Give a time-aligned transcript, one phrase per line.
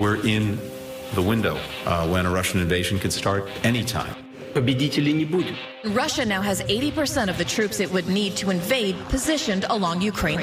[0.00, 0.58] We're in
[1.14, 4.14] the window uh, when a Russian invasion could start anytime.
[5.84, 10.40] Russia now has 80% of the troops it would need to invade positioned along Ukraine.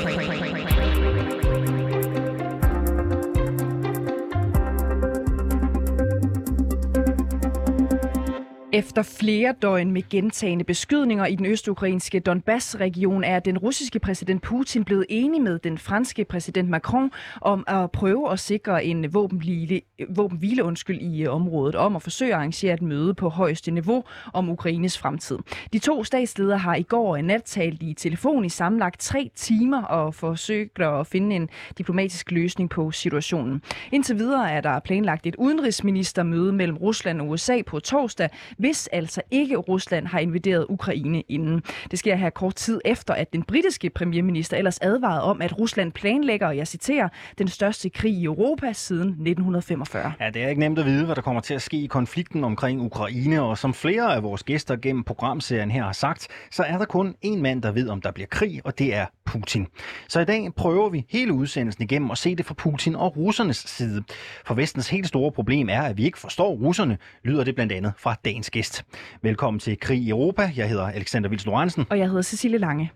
[8.73, 14.83] Efter flere døgn med gentagende beskydninger i den østukrainske Donbass-region er den russiske præsident Putin
[14.83, 17.11] blevet enig med den franske præsident Macron
[17.41, 22.31] om at prøve at sikre en våbenhvile, våbenhvile undskyld, i øh, området, om at forsøge
[22.31, 25.37] at arrangere et møde på højeste niveau om Ukraines fremtid.
[25.73, 29.83] De to statsledere har i går en nat talt i telefon i sammenlagt tre timer
[29.83, 33.61] og forsøgt at finde en diplomatisk løsning på situationen.
[33.91, 39.21] Indtil videre er der planlagt et udenrigsministermøde mellem Rusland og USA på torsdag, hvis altså
[39.31, 41.63] ikke Rusland har invaderet Ukraine inden.
[41.91, 45.91] Det sker her kort tid efter, at den britiske premierminister ellers advarede om, at Rusland
[45.91, 49.90] planlægger, og jeg citerer, den største krig i Europa siden 1945.
[49.99, 52.43] Ja, det er ikke nemt at vide, hvad der kommer til at ske i konflikten
[52.43, 56.77] omkring Ukraine, og som flere af vores gæster gennem programserien her har sagt, så er
[56.77, 59.67] der kun én mand, der ved, om der bliver krig, og det er Putin.
[60.07, 63.57] Så i dag prøver vi hele udsendelsen igennem at se det fra Putin og russernes
[63.57, 64.03] side.
[64.45, 67.93] For vestens helt store problem er, at vi ikke forstår russerne, lyder det blandt andet
[67.97, 68.85] fra dagens gæst.
[69.21, 70.51] Velkommen til Krig i Europa.
[70.55, 71.85] Jeg hedder Alexander Vils Lorentzen.
[71.89, 72.91] Og jeg hedder Cecilie Lange.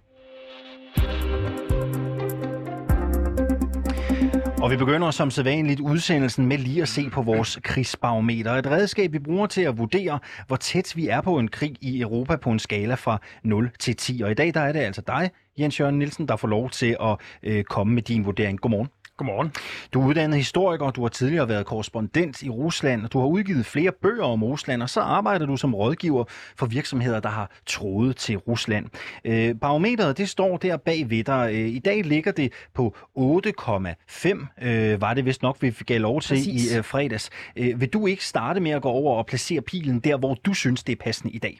[4.61, 8.51] Og vi begynder som sædvanligt udsendelsen med lige at se på vores krigsbarometer.
[8.51, 12.01] Et redskab, vi bruger til at vurdere, hvor tæt vi er på en krig i
[12.01, 14.21] Europa på en skala fra 0 til 10.
[14.21, 16.97] Og i dag der er det altså dig, Jens Jørgen Nielsen, der får lov til
[17.01, 18.61] at øh, komme med din vurdering.
[18.61, 18.89] Godmorgen.
[19.17, 19.51] Godmorgen.
[19.93, 23.65] Du er uddannet historiker, du har tidligere været korrespondent i Rusland, og du har udgivet
[23.65, 26.23] flere bøger om Rusland, og så arbejder du som rådgiver
[26.55, 28.85] for virksomheder, der har troet til Rusland.
[29.25, 31.49] Øh, barometeret, det står der bag ved dig.
[31.53, 36.21] Øh, I dag ligger det på 8,5, øh, var det vist nok, vi fik lov
[36.21, 36.71] til Præcis.
[36.73, 37.29] i øh, fredags.
[37.55, 40.53] Øh, vil du ikke starte med at gå over og placere pilen der, hvor du
[40.53, 41.59] synes, det er passende i dag?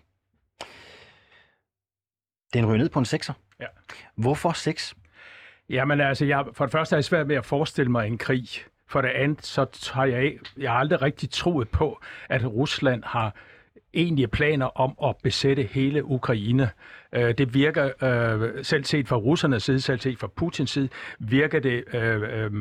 [2.53, 3.33] Den ryger ned på en 6'er.
[3.59, 3.65] Ja.
[4.15, 4.95] Hvorfor 6?
[5.69, 8.47] Jamen altså, jeg, for det første er jeg svært med at forestille mig en krig.
[8.87, 13.35] For det andet, så har jeg, jeg har aldrig rigtig troet på, at Rusland har
[13.93, 16.69] egentlige planer om at besætte hele Ukraine.
[17.13, 20.89] Øh, det virker, øh, selv set fra russernes side, selv set fra Putins side,
[21.19, 22.51] virker det øh, øh,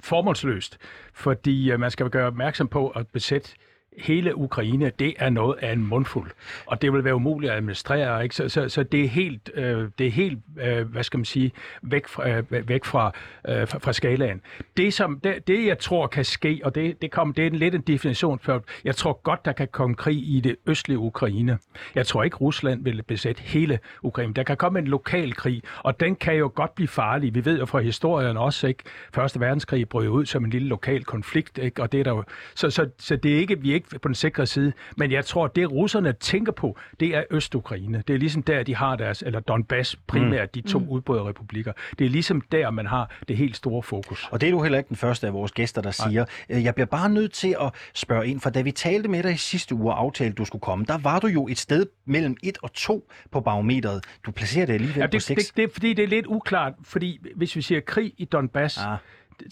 [0.00, 0.78] formålsløst,
[1.14, 3.50] fordi øh, man skal gøre opmærksom på at besætte
[3.98, 6.30] hele Ukraine, det er noget af en mundfuld,
[6.66, 8.34] og det vil være umuligt at administrere, ikke?
[8.34, 11.52] Så, så, så det er helt, øh, det er helt øh, hvad skal man sige,
[11.82, 13.12] væk fra, øh, væk fra,
[13.48, 14.40] øh, fra, fra skalaen.
[14.76, 17.56] Det, som, det, det, jeg tror kan ske, og det, det, kom, det er en
[17.56, 21.58] lidt en definition for, jeg tror godt, der kan komme krig i det østlige Ukraine.
[21.94, 24.34] Jeg tror ikke, Rusland vil besætte hele Ukraine.
[24.34, 27.34] Der kan komme en lokal krig, og den kan jo godt blive farlig.
[27.34, 28.82] Vi ved jo fra historien også, ikke?
[29.14, 31.82] Første verdenskrig brød ud som en lille lokal konflikt, ikke?
[31.82, 34.08] Og det er der jo, så, så, så det er ikke, vi er ikke på
[34.08, 34.72] den sikre side.
[34.96, 38.02] Men jeg tror, det russerne tænker på, det er Øst-Ukraine.
[38.08, 40.62] Det er ligesom der, de har deres, eller Donbass primært, mm.
[40.62, 40.88] de to mm.
[40.88, 41.72] udbryderrepublikker.
[41.98, 44.28] Det er ligesom der, man har det helt store fokus.
[44.30, 46.24] Og det er du heller ikke den første af vores gæster, der siger.
[46.48, 46.64] Nej.
[46.64, 49.36] Jeg bliver bare nødt til at spørge ind, for da vi talte med dig i
[49.36, 52.58] sidste uge og aftalte, du skulle komme, der var du jo et sted mellem 1
[52.62, 54.04] og 2 på barometeret.
[54.26, 55.46] Du placerer det alligevel ja, det, på 6.
[55.46, 58.78] Det, det, er fordi, det er lidt uklart, fordi hvis vi siger krig i Donbass,
[58.78, 58.98] ah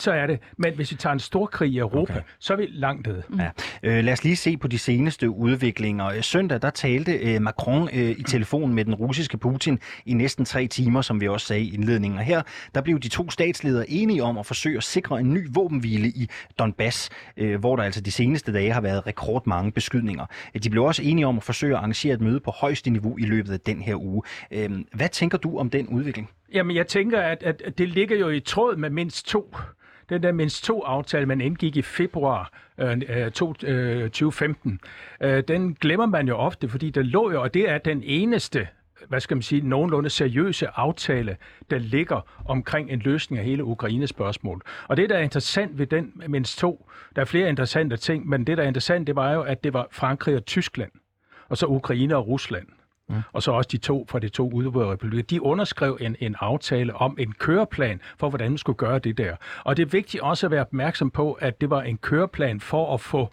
[0.01, 0.41] så er det.
[0.57, 2.23] Men hvis vi tager en stor krig i Europa, okay.
[2.39, 3.23] så er vi langt nede.
[3.39, 3.51] Ja.
[3.83, 6.23] Øh, lad os lige se på de seneste udviklinger.
[6.23, 10.67] Søndag der talte øh, Macron øh, i telefon med den russiske Putin i næsten tre
[10.67, 12.19] timer, som vi også sagde i indledningen.
[12.19, 12.43] Og her
[12.75, 16.29] der blev de to statsledere enige om at forsøge at sikre en ny våbenhvile i
[16.59, 20.27] Donbass, øh, hvor der altså de seneste dage har været rekordmange beskydninger.
[20.63, 23.23] De blev også enige om at forsøge at arrangere et møde på højeste niveau i
[23.23, 24.23] løbet af den her uge.
[24.51, 26.31] Øh, hvad tænker du om den udvikling?
[26.53, 29.57] Jamen, jeg tænker, at, at det ligger jo i tråd med mindst to
[30.09, 34.81] den der mindst to aftale, man indgik i februar øh, øh 2015,
[35.21, 38.03] øh, øh, den glemmer man jo ofte, fordi der lå jo, og det er den
[38.05, 38.69] eneste
[39.09, 41.37] hvad skal man sige, nogenlunde seriøse aftale,
[41.71, 44.63] der ligger omkring en løsning af hele Ukraines spørgsmål.
[44.89, 48.47] Og det, der er interessant ved den mindst to, der er flere interessante ting, men
[48.47, 50.91] det, der er interessant, det var jo, at det var Frankrig og Tyskland,
[51.49, 52.67] og så Ukraine og Rusland
[53.09, 53.17] mm.
[53.33, 56.95] og så også de to fra de to udvalgte republikker, de underskrev en, en aftale
[56.95, 59.37] om en køreplan for, hvordan man skulle gøre det der.
[59.65, 62.95] Og det er vigtigt også at være opmærksom på, at det var en køreplan for
[62.95, 63.33] at få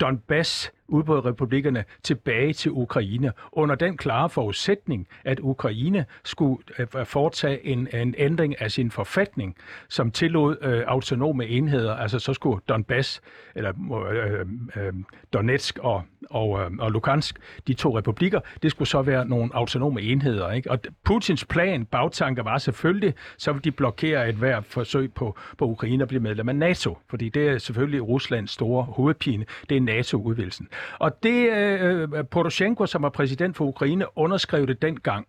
[0.00, 7.88] Donbass udbrudrepublikkerne tilbage til Ukraine, under den klare forudsætning, at Ukraine skulle øh, foretage en,
[7.94, 9.56] en ændring af sin forfatning,
[9.88, 13.22] som tillod øh, autonome enheder, altså så skulle Donbass,
[13.54, 13.72] eller
[14.10, 14.92] øh, øh, øh
[15.32, 20.02] Donetsk og, og, øh, og Lukansk, de to republikker, det skulle så være nogle autonome
[20.02, 20.50] enheder.
[20.50, 20.70] Ikke?
[20.70, 25.64] Og Putins plan, bagtanker var selvfølgelig, så vil de blokere et hver forsøg på, på
[25.64, 29.80] Ukraine at blive medlem af NATO, fordi det er selvfølgelig Ruslands store hovedpine, det er
[29.80, 30.68] NATO-udvidelsen.
[30.98, 35.26] Og det øh, øh, Poroshenko, som var præsident for Ukraine, underskrev det dengang.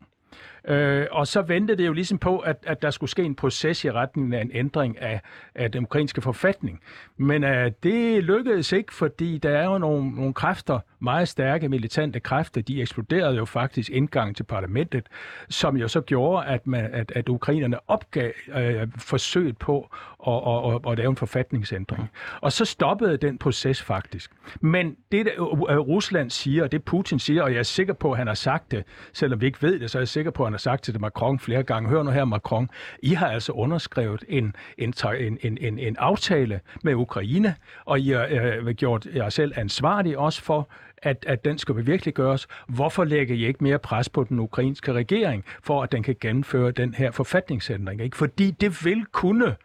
[0.67, 3.83] Øh, og så ventede det jo ligesom på, at, at der skulle ske en proces
[3.83, 5.21] i retning af en ændring af,
[5.55, 6.81] af den ukrainske forfatning.
[7.17, 12.19] Men øh, det lykkedes ikke, fordi der er jo nogle, nogle kræfter, meget stærke militante
[12.19, 15.07] kræfter, de eksploderede jo faktisk indgang til parlamentet,
[15.49, 19.89] som jo så gjorde, at, man, at, at ukrainerne opgav øh, forsøget på
[20.27, 22.09] at, at, at, at lave en forfatningsændring.
[22.41, 24.31] Og så stoppede den proces faktisk.
[24.61, 25.31] Men det, der
[25.69, 28.33] øh, Rusland siger, og det Putin siger, og jeg er sikker på, at han har
[28.33, 28.83] sagt det,
[29.13, 30.93] selvom vi ikke ved det, så er jeg sikker på, at han har sagt til
[30.93, 31.89] det Macron flere gange.
[31.89, 32.69] Hør nu her, Macron,
[33.03, 37.55] I har altså underskrevet en, en, en, en, en, en aftale med Ukraine,
[37.85, 42.13] og I har øh, gjort jer selv ansvarlig også for, at, at den skal virkelig
[42.13, 42.47] gøres.
[42.67, 46.71] Hvorfor lægger I ikke mere pres på den ukrainske regering, for at den kan gennemføre
[46.71, 48.01] den her forfatningsændring?
[48.01, 48.17] Ikke?
[48.17, 49.55] Fordi det vil kunne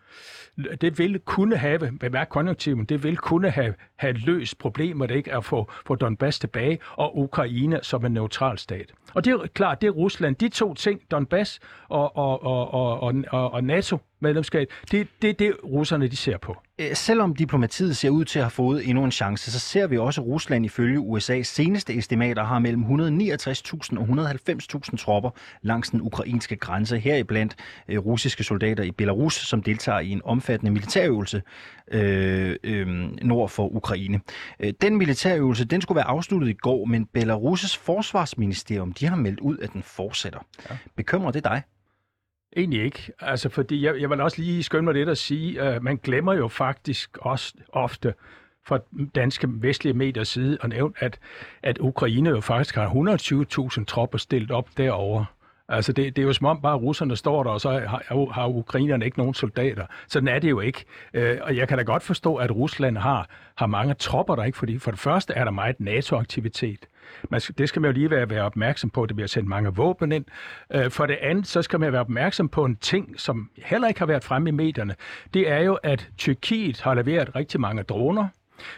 [0.80, 5.44] det vil kunne have, bemærk konjunktiven, det vil kunne have, have løst problemet ikke at
[5.44, 8.92] få, få Donbass tilbage og Ukraine som en neutral stat.
[9.14, 10.36] Og det er klart, det er Rusland.
[10.36, 15.38] De to ting, Donbass og, og, og, og, og, og NATO, medlemskab, det er det,
[15.38, 16.56] det, russerne de ser på.
[16.78, 19.98] Øh, selvom diplomatiet ser ud til at have fået endnu en chance, så ser vi
[19.98, 25.30] også, at Rusland ifølge USA's seneste estimater har mellem 169.000 og 190.000 tropper
[25.62, 27.56] langs den ukrainske grænse, heriblandt
[27.88, 31.42] øh, russiske soldater i Belarus, som deltager i en omfattende militærøvelse
[31.90, 32.86] øh, øh,
[33.22, 33.89] nord for Ukraine.
[34.80, 39.58] Den militærøvelse den skulle være afsluttet i går, men Belarus' forsvarsministerium de har meldt ud,
[39.58, 40.46] at den fortsætter.
[40.70, 40.76] Ja.
[40.96, 41.62] Bekymrer det dig?
[42.56, 43.12] Egentlig ikke.
[43.20, 45.96] Altså, fordi jeg, jeg vil også lige skynde mig lidt at sige, at uh, man
[45.96, 48.14] glemmer jo faktisk også ofte
[48.66, 48.78] fra
[49.14, 51.18] danske vestlige mediers side at nævne, at,
[51.62, 52.88] at Ukraine jo faktisk har
[53.78, 55.26] 120.000 tropper stillet op derovre.
[55.70, 58.48] Altså det, det er jo som om bare russerne står der, og så har, har
[58.48, 59.86] ukrainerne ikke nogen soldater.
[60.08, 60.84] Sådan er det jo ikke.
[61.14, 64.58] Øh, og jeg kan da godt forstå, at Rusland har, har mange tropper der, ikke?
[64.58, 66.86] fordi for det første er der meget NATO-aktivitet.
[67.30, 69.74] Man, det skal man jo lige være, være opmærksom på, at det bliver sendt mange
[69.74, 70.24] våben ind.
[70.74, 74.00] Øh, for det andet, så skal man være opmærksom på en ting, som heller ikke
[74.00, 74.94] har været fremme i medierne.
[75.34, 78.28] Det er jo, at Tyrkiet har leveret rigtig mange droner,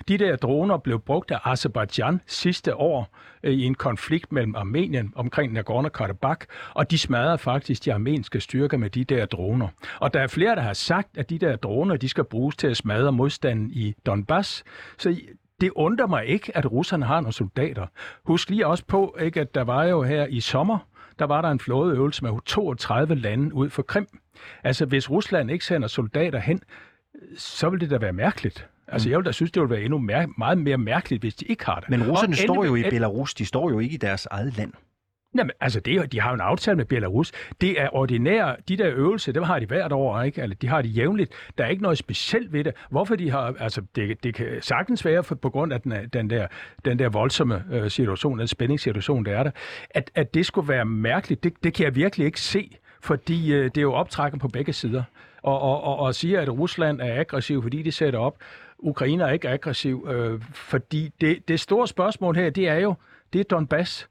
[0.09, 5.13] de der droner blev brugt af Azerbaijan sidste år øh, i en konflikt mellem Armenien
[5.17, 9.69] omkring Nagorno-Karabakh, og de smadrede faktisk de armenske styrker med de der droner.
[10.01, 12.67] Og der er flere, der har sagt, at de der droner, de skal bruges til
[12.67, 14.65] at smadre modstanden i Donbass.
[14.99, 15.17] Så
[15.61, 17.87] det undrer mig ikke, at russerne har nogle soldater.
[18.25, 20.79] Husk lige også på, ikke, at der var jo her i sommer,
[21.19, 24.07] der var der en flådeøvelse med 32 lande ud for Krim.
[24.65, 26.63] Altså, hvis Rusland ikke sender soldater hen,
[27.37, 28.69] så vil det da være mærkeligt.
[28.93, 31.45] Altså, jeg vil da synes, det ville være endnu mær- meget mere mærkeligt, hvis de
[31.45, 31.91] ikke har det.
[31.91, 34.73] Men russerne står jo i Belarus, de står jo ikke i deres eget land.
[35.39, 37.33] Jamen, altså, det, de har jo en aftale med Belarus.
[37.61, 40.43] Det er ordinære, de der øvelser, dem har de hvert år, ikke?
[40.43, 41.33] Eller de har de jævnligt.
[41.59, 42.73] Der er ikke noget specielt ved det.
[42.91, 46.31] Hvorfor de har, altså, det, det kan sagtens være for, på grund af den, den,
[46.31, 46.47] der,
[46.85, 49.51] den der voldsomme øh, situation, den spændingssituation, der er der,
[49.91, 53.65] at, at det skulle være mærkeligt, det, det kan jeg virkelig ikke se, fordi øh,
[53.65, 55.03] det er jo optrækken på begge sider.
[55.43, 58.37] Og, og, og, og siger, at Rusland er aggressiv, fordi de sætter op.
[58.83, 62.95] Ukraine er ikke aggressiv, øh, fordi det, det store spørgsmål her, det er jo,
[63.33, 64.09] det er Donbass.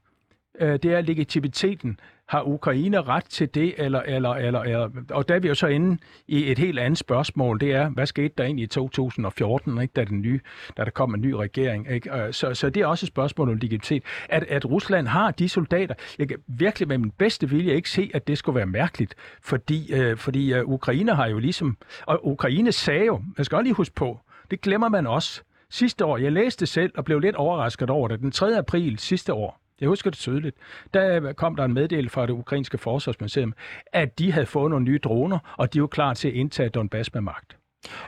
[0.60, 2.00] Øh, det er legitimiteten.
[2.28, 5.66] Har Ukraine ret til det, eller, eller, eller, eller, og der er vi jo så
[5.66, 5.98] inde
[6.28, 10.04] i et helt andet spørgsmål, det er, hvad skete der egentlig i 2014, ikke, da,
[10.04, 10.40] den nye,
[10.76, 11.90] da der kom en ny regering?
[11.90, 12.16] Ikke?
[12.16, 14.02] Øh, så, så det er også et spørgsmål om legitimitet.
[14.28, 18.10] At, at Rusland har de soldater, jeg kan virkelig med min bedste vilje ikke se,
[18.14, 22.72] at det skulle være mærkeligt, fordi, øh, fordi øh, Ukraine har jo ligesom, og Ukraine
[22.72, 24.20] sagde jo, jeg skal også lige huske på,
[24.52, 25.42] det glemmer man også.
[25.70, 28.58] Sidste år, jeg læste selv og blev lidt overrasket over det, den 3.
[28.58, 30.56] april sidste år, jeg husker det tydeligt.
[30.94, 33.54] Der kom der en meddel fra det ukrainske forsvarsministerium,
[33.92, 37.14] at de havde fået nogle nye droner, og de var klar til at indtage Donbass
[37.14, 37.56] med magt.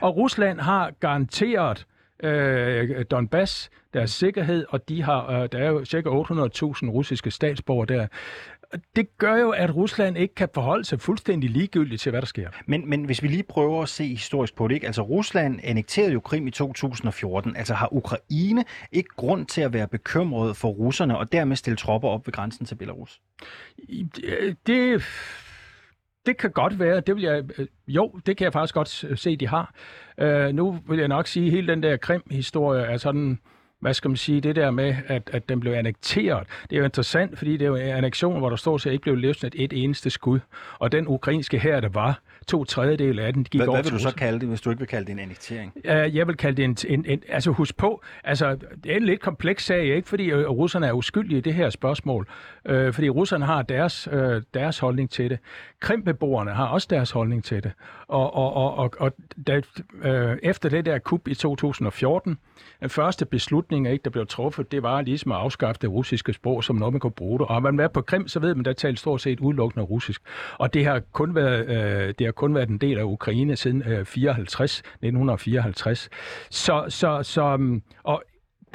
[0.01, 1.85] Og Rusland har garanteret
[2.23, 5.97] øh, Donbass deres sikkerhed, og de har, øh, der er jo ca.
[5.97, 8.07] 800.000 russiske statsborgere der
[8.95, 12.49] det gør jo, at Rusland ikke kan forholde sig fuldstændig ligegyldigt til, hvad der sker.
[12.65, 14.87] Men, men hvis vi lige prøver at se historisk på det, ikke?
[14.87, 19.87] altså Rusland annekterede jo Krim i 2014, altså har Ukraine ikke grund til at være
[19.87, 23.21] bekymret for russerne og dermed stille tropper op ved grænsen til Belarus?
[24.67, 25.03] Det,
[26.25, 26.99] det kan godt være.
[26.99, 27.43] Det vil jeg,
[27.87, 29.73] jo, det kan jeg faktisk godt se, de har.
[30.21, 33.39] Uh, nu vil jeg nok sige, at hele den der Krim-historie er sådan
[33.81, 36.47] hvad skal man sige, det der med, at, at den blev annekteret.
[36.69, 39.01] Det er jo interessant, fordi det er jo en annexion, hvor der står at ikke
[39.01, 40.39] blev løsnet et eneste skud.
[40.79, 43.93] Og den ukrainske her, der var, to tredjedel af den gik Hvad, over hvad vil
[43.93, 45.73] du så kalde det, hvis du ikke vil kalde det en annektering?
[45.75, 47.21] Uh, jeg vil kalde det en, en, en...
[47.29, 50.09] Altså husk på, altså det er en lidt kompleks sag, ikke?
[50.09, 52.27] Fordi øh, russerne er uskyldige i det her spørgsmål
[52.65, 55.39] øh, fordi russerne har deres, øh, deres holdning til det.
[55.79, 57.71] Krimbeboerne har også deres holdning til det.
[58.07, 59.11] Og, og, og, og, og
[59.47, 59.61] da,
[60.03, 62.37] øh, efter det der kup i 2014,
[62.81, 66.63] den første beslutning, ikke, der blev truffet, det var ligesom at afskaffe det russiske sprog,
[66.63, 67.47] som noget man kunne bruge det.
[67.47, 70.21] Og man er på Krim, så ved man, der taler stort set udelukkende russisk.
[70.57, 73.83] Og det har kun været, øh, det har kun været en del af Ukraine siden
[73.87, 76.09] øh, 54, 1954.
[76.49, 78.23] Så, så, så mm, og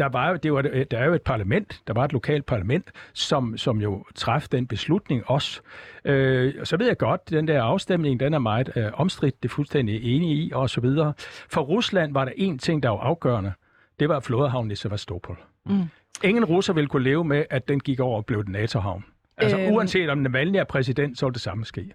[0.01, 3.57] der var det var, der er jo et parlament, der var et lokalt parlament, som,
[3.59, 5.61] som jo træffede den beslutning også.
[6.05, 9.49] Øh, og så ved jeg godt, den der afstemning, den er meget øh, omstridt, det
[9.49, 11.13] er fuldstændig enig i, og så videre.
[11.51, 13.53] For Rusland var der en ting, der var afgørende.
[14.01, 15.39] Det var flådehavnen i Sevastopol.
[15.67, 15.83] Mm.
[16.25, 19.05] Ingen russer ville kunne leve med, at den gik over og blev et NATO-havn.
[19.37, 19.75] Altså Øhm.
[19.75, 21.93] uanset om Navalny er præsident, så vil det samme ske.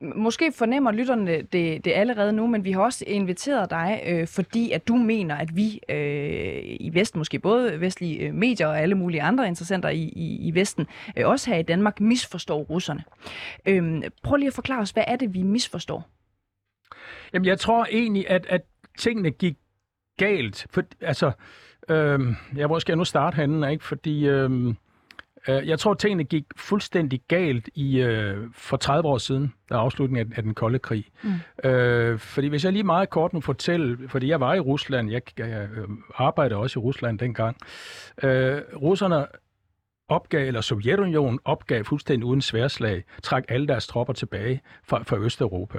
[0.00, 4.70] Måske fornemmer lytterne det, det allerede nu, men vi har også inviteret dig, øh, fordi
[4.72, 8.94] at du mener, at vi øh, i Vesten, måske både vestlige øh, medier og alle
[8.94, 10.86] mulige andre interessenter i, i, i Vesten,
[11.16, 13.04] øh, også her i Danmark, misforstår russerne.
[13.66, 16.08] Øh, prøv lige at forklare os, hvad er det, vi misforstår?
[17.32, 18.62] Jamen, jeg tror egentlig, at, at
[18.98, 19.56] tingene gik
[20.18, 20.66] galt.
[20.70, 21.32] For, altså,
[21.88, 22.20] øh,
[22.56, 23.84] jeg hvor skal jeg nu starte henne, ikke?
[23.84, 24.74] Fordi øh,
[25.48, 30.32] øh, jeg tror, tingene gik fuldstændig galt i øh, for 30 år siden, der afslutningen
[30.32, 31.04] af, af den kolde krig.
[31.22, 31.68] Mm.
[31.70, 35.22] Øh, fordi hvis jeg lige meget kort må fortælle, fordi jeg var i Rusland, jeg,
[35.38, 37.56] jeg øh, arbejdede også i Rusland dengang,
[38.22, 39.26] øh, russerne
[40.08, 45.78] opgav, eller Sovjetunionen opgav fuldstændig uden sværslag, trak alle deres tropper tilbage fra, fra Østeuropa,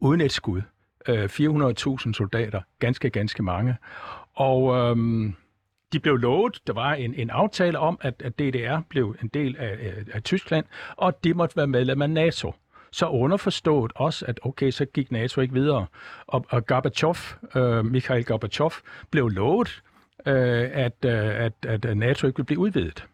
[0.00, 0.62] uden et skud.
[1.08, 3.76] Øh, 400.000 soldater, ganske, ganske mange.
[4.34, 5.34] Og øhm,
[5.92, 9.56] de blev lovet, der var en, en aftale om, at, at DDR blev en del
[9.58, 10.64] af, af, af Tyskland,
[10.96, 12.54] og det måtte være medlem af NATO.
[12.90, 15.86] Så underforstået også, at okay, så gik NATO ikke videre.
[16.26, 17.14] Og, og Gorbachev,
[17.56, 18.70] øh, Mikhail Gorbachev,
[19.10, 19.82] blev lovet,
[20.26, 23.06] øh, at, øh, at, at NATO ikke ville blive udvidet.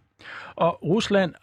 [0.54, 1.34] Og Rusland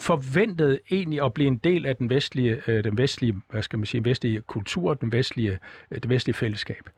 [0.00, 3.86] forventede egentlig at blive en del af den vestlige, øh, den vestlige, hvad skal man
[3.86, 5.58] sige, vestlige kultur, den vestlige,
[5.90, 6.88] øh, det vestlige fællesskab.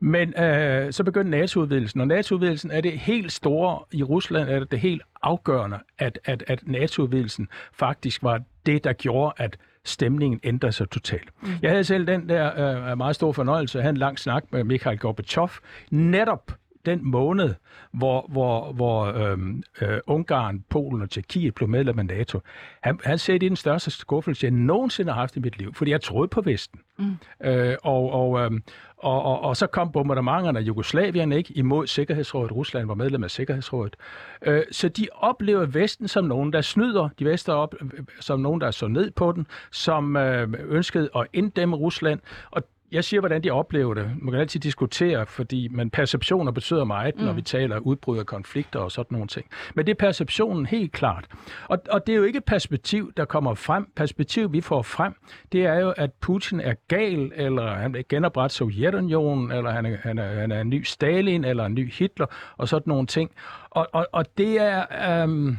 [0.00, 4.70] Men øh, så begyndte NATO-udvidelsen, og NATO-udvidelsen er det helt store i Rusland, er det
[4.70, 10.72] det helt afgørende, at, at, at NATO-udvidelsen faktisk var det, der gjorde, at stemningen ændrede
[10.72, 11.30] sig totalt.
[11.42, 11.48] Mm.
[11.62, 14.64] Jeg havde selv den der øh, meget stor fornøjelse at have en lang snak med
[14.64, 15.48] Mikhail Gorbachev,
[15.90, 16.52] netop
[16.86, 17.54] den måned,
[17.92, 22.40] hvor, hvor, hvor øhm, øh, Ungarn, Polen og Tjekkiet blev medlem af NATO.
[22.82, 25.74] Han, han sagde, det er den største skuffelse, jeg nogensinde har haft i mit liv,
[25.74, 26.80] fordi jeg troede på Vesten.
[26.98, 27.16] Mm.
[27.44, 28.62] Øh, og, og, øhm,
[28.96, 32.52] og, og, og så kom bombardementerne af Jugoslavien ikke imod Sikkerhedsrådet.
[32.52, 33.96] Rusland var medlem af Sikkerhedsrådet.
[34.42, 37.08] Øh, så de oplever Vesten som nogen, der snyder.
[37.18, 37.74] De Vester op,
[38.20, 42.20] som nogen, der så ned på den, som øh, ønskede at inddæmme Rusland.
[42.50, 42.62] Og
[42.92, 44.10] jeg siger, hvordan de oplever det.
[44.22, 48.80] Man kan altid diskutere, fordi men perceptioner betyder meget, når vi taler udbrud af konflikter
[48.80, 49.46] og sådan nogle ting.
[49.74, 51.26] Men det er perceptionen helt klart.
[51.68, 53.86] Og, og det er jo ikke et perspektiv, der kommer frem.
[53.96, 55.14] Perspektiv, vi får frem,
[55.52, 59.96] det er jo, at Putin er gal, eller han vil genoprette Sovjetunionen, eller han er,
[59.96, 62.26] han, er, han er en ny Stalin, eller en ny Hitler,
[62.56, 63.30] og sådan nogle ting.
[63.70, 64.84] Og, og, og det er...
[65.22, 65.58] Øhm,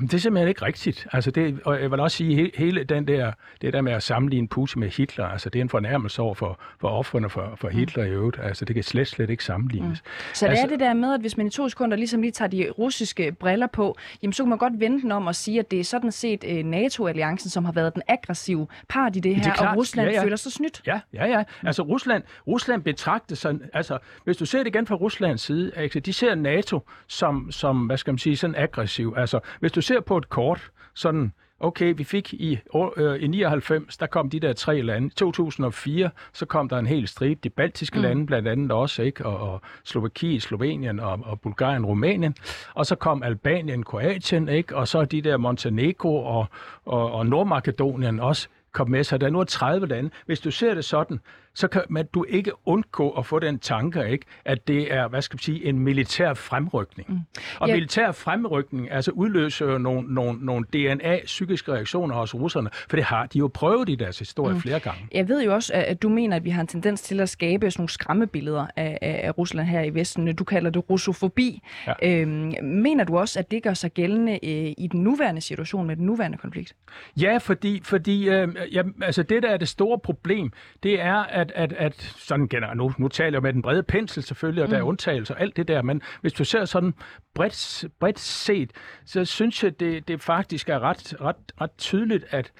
[0.00, 1.06] det er simpelthen ikke rigtigt.
[1.12, 4.02] Altså det, og jeg vil også sige, he, hele den der, det der med at
[4.02, 7.68] sammenligne Putin med Hitler, altså det er en fornærmelse over for, for offrene for, for
[7.68, 8.38] Hitler i øvrigt.
[8.42, 10.02] Altså det kan slet, slet ikke sammenlignes.
[10.04, 10.10] Mm.
[10.34, 12.30] Så det Altså- er det der med, at hvis man i to sekunder ligesom lige
[12.32, 15.58] tager de russiske briller på, jamen så kan man godt vende den om og sige,
[15.58, 19.36] at det er sådan set øh, NATO-alliancen, som har været den aggressive part i det
[19.36, 19.70] her, Det klart.
[19.70, 20.22] og Rusland Ja, ja.
[20.24, 20.82] føler sig snydt.
[20.86, 21.42] Ja, ja, ja.
[21.62, 26.00] Altså Rusland, Rusland betragter sig, altså hvis du ser det igen fra Ruslands side, altså,
[26.00, 29.14] de ser NATO som, som, hvad skal man sige, sådan aggressiv.
[29.16, 32.58] Altså hvis du ser på et kort, sådan, okay, vi fik i,
[32.96, 35.06] øh, i 99, der kom de der tre lande.
[35.06, 38.02] I 2004, så kom der en hel stribe, de baltiske mm.
[38.02, 39.26] lande blandt andet også, ikke?
[39.26, 42.34] Og, og Slovakiet, Slovenien og, og Bulgarien, Rumænien.
[42.74, 44.76] Og så kom Albanien, Kroatien, ikke?
[44.76, 46.46] Og så de der Montenegro og,
[46.84, 49.20] og, og Nordmakedonien også kom med sig.
[49.20, 50.10] Der er nu 30 lande.
[50.26, 51.20] Hvis du ser det sådan,
[51.54, 55.22] så kan man, du ikke undgå at få den tanke, ikke, at det er, hvad
[55.22, 57.10] skal man sige, en militær fremrykning.
[57.12, 57.18] Mm.
[57.60, 57.74] Og Ja.
[57.74, 63.26] militær fremrykning altså udløser jo nogle, nogle, nogle DNA-psykiske reaktioner hos russerne, for det har
[63.26, 64.60] de jo prøvet i deres historie mm.
[64.60, 65.06] flere gange.
[65.12, 67.70] Jeg ved jo også, at du mener, at vi har en tendens til at skabe
[67.70, 70.36] sådan nogle skræmmebilleder af, af, af Rusland her i Vesten.
[70.36, 71.62] Du kalder det russofobi.
[71.86, 71.92] Ja.
[72.02, 75.96] Øhm, mener du også, at det gør sig gældende øh, i den nuværende situation med
[75.96, 76.74] den nuværende konflikt?
[77.20, 81.43] Ja, fordi, fordi øh, ja, altså det, der er det store problem, det er, at
[81.50, 84.68] at, at, at sådan generelt, nu, nu taler jeg med den brede pensel selvfølgelig, og
[84.68, 84.70] mm.
[84.70, 84.88] der er mm.
[84.88, 86.94] undtagelser og alt det der, men hvis du ser sådan
[87.34, 88.70] bredt, bredt set,
[89.04, 92.52] så synes jeg, det, det faktisk er ret, ret, ret tydeligt, at,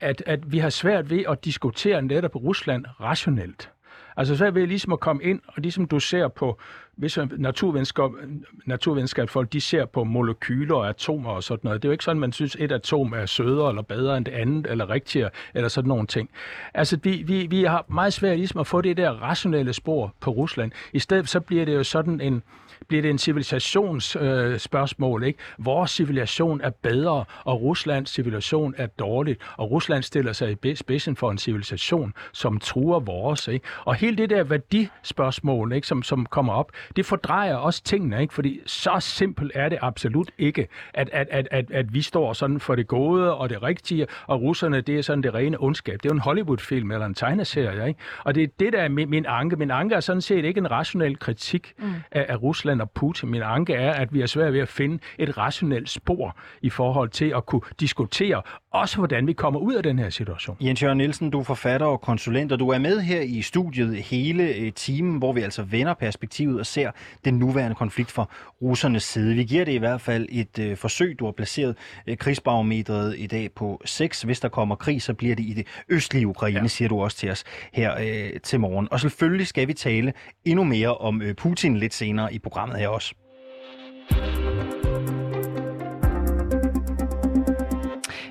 [0.00, 3.70] at, at vi har svært ved at diskutere netop Rusland rationelt.
[4.20, 6.58] Altså så er vi ligesom at komme ind, og ligesom du ser på,
[6.96, 8.10] hvis naturvidenskab,
[8.66, 11.82] naturvidenskabsfolk, de ser på molekyler og atomer og sådan noget.
[11.82, 14.32] Det er jo ikke sådan, man synes, et atom er sødere eller bedre end det
[14.32, 16.30] andet, eller rigtigere, eller sådan nogle ting.
[16.74, 20.30] Altså, vi, vi, vi har meget svært ligesom at få det der rationelle spor på
[20.30, 20.72] Rusland.
[20.92, 22.42] I stedet så bliver det jo sådan en,
[22.88, 25.22] bliver det en civilisationsspørgsmål.
[25.22, 25.38] Øh, ikke?
[25.58, 31.16] Vores civilisation er bedre, og Ruslands civilisation er dårligt, og Rusland stiller sig i spidsen
[31.16, 33.48] for en civilisation, som truer vores.
[33.48, 33.66] Ikke?
[33.84, 38.34] Og hele det der værdispørgsmål, ikke, som, som kommer op, det fordrejer også tingene, ikke?
[38.34, 42.60] fordi så simpelt er det absolut ikke, at, at, at, at, at vi står sådan
[42.60, 46.02] for det gode og det rigtige, og russerne, det er sådan det rene ondskab.
[46.02, 48.00] Det er jo en Hollywood-film eller en tegneserie, ikke?
[48.24, 49.56] Og det er det, der er min, min anke.
[49.56, 51.94] Min anke er sådan set ikke en rationel kritik mm.
[52.10, 53.28] af, af Rusland og Putin.
[53.28, 57.08] Min anke er, at vi er svært ved at finde et rationelt spor i forhold
[57.08, 60.56] til at kunne diskutere også, hvordan vi kommer ud af den her situation.
[60.60, 63.96] Jens Jørgen Nielsen, du er forfatter og konsulent, og du er med her i studiet
[63.96, 66.90] hele øh, timen, hvor vi altså vender perspektivet og ser
[67.24, 68.26] den nuværende konflikt fra
[68.62, 69.34] russernes side.
[69.34, 71.18] Vi giver det i hvert fald et øh, forsøg.
[71.18, 74.22] Du har placeret øh, krigsbarometret i dag på 6.
[74.22, 76.66] Hvis der kommer krig, så bliver det i det østlige Ukraine, ja.
[76.66, 78.88] siger du også til os her øh, til morgen.
[78.90, 80.12] Og selvfølgelig skal vi tale
[80.44, 83.14] endnu mere om øh, Putin lidt senere i programmet her også.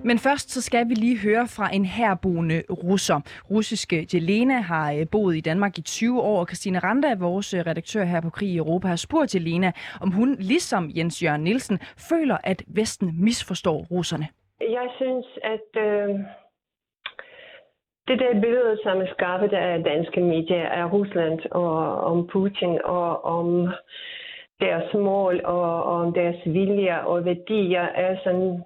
[0.09, 3.19] Men først så skal vi lige høre fra en herboende russer.
[3.51, 7.59] Russiske Jelena har øh, boet i Danmark i 20 år, og Christine Randa, vores øh,
[7.59, 11.77] redaktør her på Krig i Europa, har spurgt Jelena, om hun ligesom Jens Jørgen Nielsen
[12.09, 14.27] føler, at Vesten misforstår russerne.
[14.61, 16.09] Jeg synes, at øh,
[18.07, 21.77] det der billede, som er skabt af danske medier af Rusland og
[22.11, 23.67] om Putin og om
[24.59, 28.63] deres mål og om deres vilje og værdier er sådan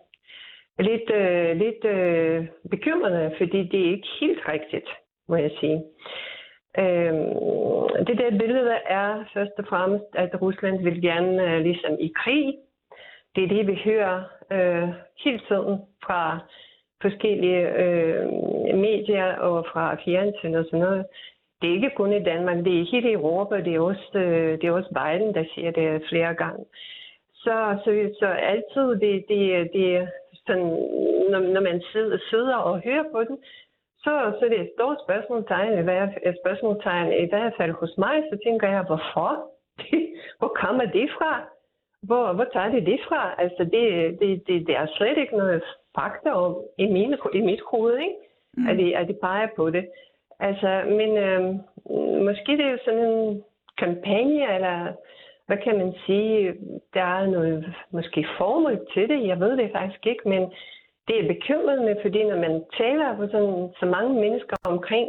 [0.80, 4.89] lidt, øh, lidt øh, bekymrende, fordi det er ikke helt rigtigt,
[5.27, 5.84] må jeg sige.
[6.77, 7.13] Øh,
[8.08, 12.53] det der billede er først og fremmest, at Rusland vil gerne øh, ligesom i krig.
[13.36, 14.89] Det er det, vi hører øh,
[15.24, 16.39] hele tiden fra
[17.01, 18.25] forskellige øh,
[18.75, 21.06] medier og fra fjernsyn og sådan noget.
[21.62, 24.63] Det er ikke kun i Danmark, det er hele Europa, det er også, øh, det
[24.63, 26.65] er også Biden, der siger det flere gange.
[27.34, 30.09] Så, så, så altid det, det, det,
[30.48, 30.70] sådan,
[31.32, 33.38] når, når man sidder, sidder og hører på den,
[34.03, 37.94] så, så det er et stort spørgsmålstegn, i hvert, et spørgsmålstegn i hvert fald hos
[37.98, 39.29] mig, så tænker jeg, hvorfor?
[40.40, 41.34] Hvor kommer det fra?
[42.01, 43.36] Hvor, hvor tager det det fra?
[43.38, 43.84] Altså, det,
[44.22, 45.64] det, det, det er slet ikke noget
[45.96, 48.16] fakta om i, mine, i mit hoved, ikke?
[48.58, 48.68] Mm.
[48.68, 49.86] At, de, at de peger på det.
[50.40, 51.44] Altså, men øh,
[52.27, 53.44] måske det er sådan en
[53.77, 54.94] kampagne, eller
[55.53, 56.53] hvad kan man sige,
[56.94, 60.42] der er noget måske formål til det, jeg ved det faktisk ikke, men
[61.07, 65.07] det er bekymrende, fordi når man taler på sådan, så mange mennesker omkring,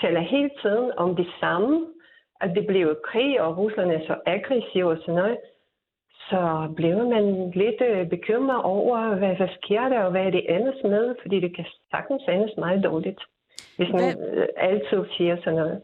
[0.00, 1.86] taler hele tiden om det samme,
[2.40, 5.38] at det bliver krig, og Rusland er så aggressiv og sådan noget,
[6.30, 10.46] så bliver man lidt øh, bekymret over, hvad, hvad sker der, og hvad er det
[10.48, 13.20] andet med, fordi det kan sagtens endes meget dårligt,
[13.76, 14.42] hvis man hvad?
[14.42, 15.82] Øh, altid siger sådan noget.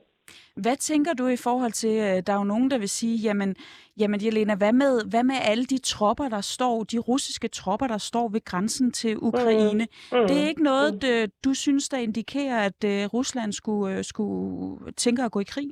[0.57, 3.57] Hvad tænker du i forhold til, øh, der er jo nogen, der vil sige, jamen,
[4.01, 7.99] jamen Jelena, hvad med, hvad med alle de tropper, der står, de russiske tropper, der
[7.99, 9.87] står ved grænsen til Ukraine?
[10.13, 10.19] Mm.
[10.19, 10.27] Mm.
[10.29, 11.31] Det er ikke noget, mm.
[11.45, 15.69] du synes, der indikerer, at uh, Rusland skulle, skulle tænke at gå i krig?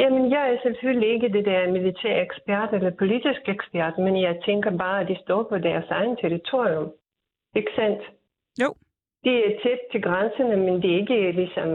[0.00, 4.70] Jamen, jeg er selvfølgelig ikke det der militære ekspert eller politisk ekspert, men jeg tænker
[4.76, 6.92] bare, at de står på deres egen territorium.
[7.56, 8.02] Ikke sandt?
[8.62, 8.74] Jo.
[9.24, 11.68] De er tæt til grænserne, men det er ikke ligesom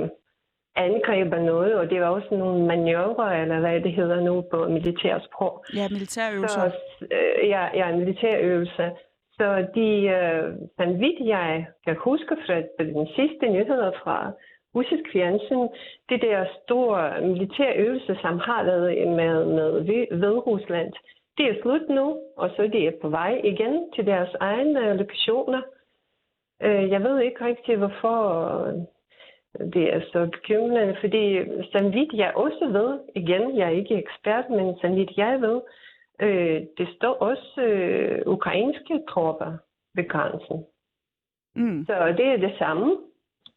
[0.76, 5.66] angriber noget, og det er også nogle manøvrer, eller hvad det hedder nu på militærsprog.
[5.76, 6.70] Ja, militærøvelser.
[6.70, 8.90] Så, øh, ja, ja, militærøvelser.
[9.38, 14.32] Så de, øh, vidt jeg kan huske fra den sidste nyheder fra
[14.76, 15.68] russisk fjernsyn,
[16.10, 19.72] det der store militærøvelse, som har været med, med
[20.20, 20.94] ved Rusland,
[21.38, 25.62] det er slut nu, og så er de på vej igen til deres egne lokationer.
[26.62, 28.18] Øh, jeg ved ikke rigtig, hvorfor
[29.60, 31.40] det er så bekymrende, fordi
[31.72, 35.62] som vidt jeg også ved, igen, jeg er ikke ekspert, men som vidt jeg ved,
[36.22, 39.58] øh, det står også øh, ukrainske tropper
[39.96, 40.66] ved grænsen.
[41.56, 41.86] Mm.
[41.86, 42.98] Så det er det samme,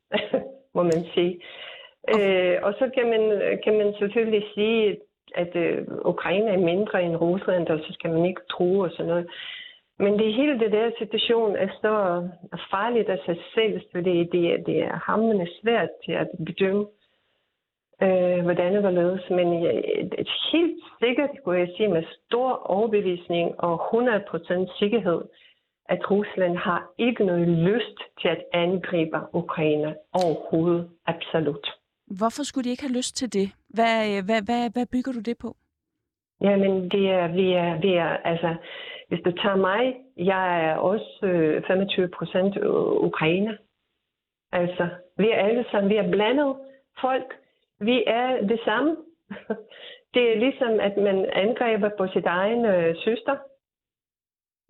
[0.75, 1.41] må man sige.
[2.03, 2.55] Okay.
[2.55, 3.23] Øh, og så kan man,
[3.65, 4.99] kan man selvfølgelig sige,
[5.35, 9.07] at øh, Ukraine er mindre end Rusland, og så skal man ikke tro og sådan
[9.07, 9.29] noget.
[9.99, 11.95] Men det hele det der situation er så
[12.71, 16.87] farligt af sig selv, fordi det, det er hammende svært til at bedømme.
[18.03, 19.31] øh, hvordan det var løs.
[19.31, 19.75] Men jeg,
[20.53, 25.21] helt sikkert kunne jeg sige med stor overbevisning og 100% sikkerhed,
[25.89, 30.91] at Rusland har ikke noget lyst til at angribe Ukraine overhovedet.
[31.07, 31.67] Absolut.
[32.07, 33.49] Hvorfor skulle de ikke have lyst til det?
[33.69, 35.57] Hvad, hvad, hvad, hvad bygger du det på?
[36.41, 38.55] Jamen, det er, vi er, vi er, altså,
[39.09, 42.57] hvis du tager mig, jeg er også øh, 25 procent
[43.09, 43.59] Ukraine.
[44.53, 46.57] Altså, vi er alle sammen, vi er blandet
[47.01, 47.35] folk.
[47.81, 48.97] Vi er det samme.
[50.15, 53.37] Det er ligesom, at man angriber på sit egen øh, søster.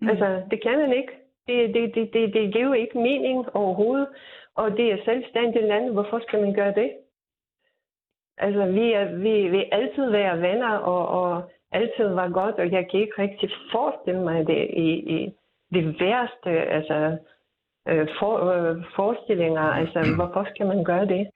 [0.01, 0.09] Mm.
[0.09, 1.11] Altså, det kan man ikke.
[1.47, 4.07] Det, det, det, det, det giver ikke mening overhovedet.
[4.55, 5.93] Og det er selvstændigt land.
[5.93, 6.91] Hvorfor skal man gøre det?
[8.37, 12.87] Altså, vi, er, vi vil altid være venner, og, og altid var godt, og jeg
[12.91, 15.33] kan ikke rigtig forestille mig det i, i
[15.73, 17.17] det værste, altså
[17.87, 19.61] øh, for, øh, forestillinger.
[19.61, 21.27] Altså, hvorfor skal man gøre det?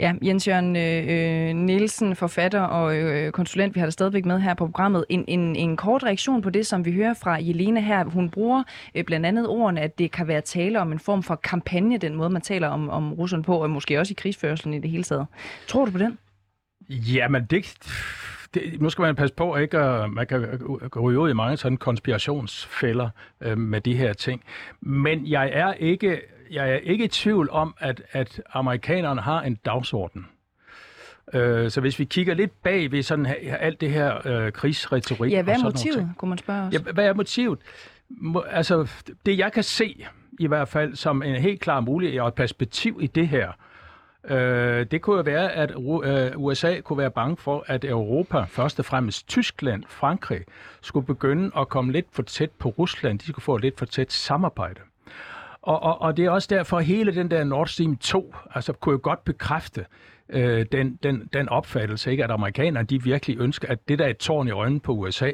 [0.00, 4.54] Ja, Jens Jørgen øh, Nielsen, forfatter og øh, konsulent, vi har det stadigvæk med her
[4.54, 5.04] på programmet.
[5.08, 8.04] En, en, en kort reaktion på det, som vi hører fra Jelena her.
[8.04, 8.62] Hun bruger
[8.94, 12.14] øh, blandt andet ordene, at det kan være tale om en form for kampagne, den
[12.14, 15.02] måde, man taler om, om Rusland på, og måske også i krigsførelsen i det hele
[15.02, 15.26] taget.
[15.66, 16.18] Tror du på den?
[16.88, 17.78] Jamen, det,
[18.54, 19.78] det, nu skal man passe på, ikke?
[19.78, 20.58] at man kan
[20.90, 23.08] gå ud i mange sådan konspirationsfælder
[23.40, 24.42] øh, med de her ting.
[24.80, 29.54] Men jeg er ikke, jeg er ikke i tvivl om, at, at amerikanerne har en
[29.54, 30.26] dagsorden.
[31.32, 35.32] Øh, så hvis vi kigger lidt bag ved sådan her, alt det her øh, krigsretorik...
[35.32, 36.72] Ja, hvad er motivet, kunne man spørge os?
[36.72, 37.58] Ja, hvad er motivet?
[38.08, 38.88] Må, altså,
[39.26, 40.06] det jeg kan se,
[40.40, 43.54] i hvert fald som en helt klar mulighed og et perspektiv i det her, Øh,
[44.28, 48.78] Øh, det kunne jo være, at øh, USA kunne være bange for, at Europa, først
[48.78, 50.40] og fremmest Tyskland, Frankrig,
[50.80, 53.18] skulle begynde at komme lidt for tæt på Rusland.
[53.18, 54.80] De skulle få et lidt for tæt samarbejde.
[55.62, 58.72] Og, og, og det er også derfor, at hele den der Nord Stream 2, altså
[58.72, 59.86] kunne jo godt bekræfte
[60.28, 64.08] øh, den, den, den opfattelse, ikke, at amerikanerne de virkelig ønsker, at det der er
[64.08, 65.30] et tårn i øjnene på USA,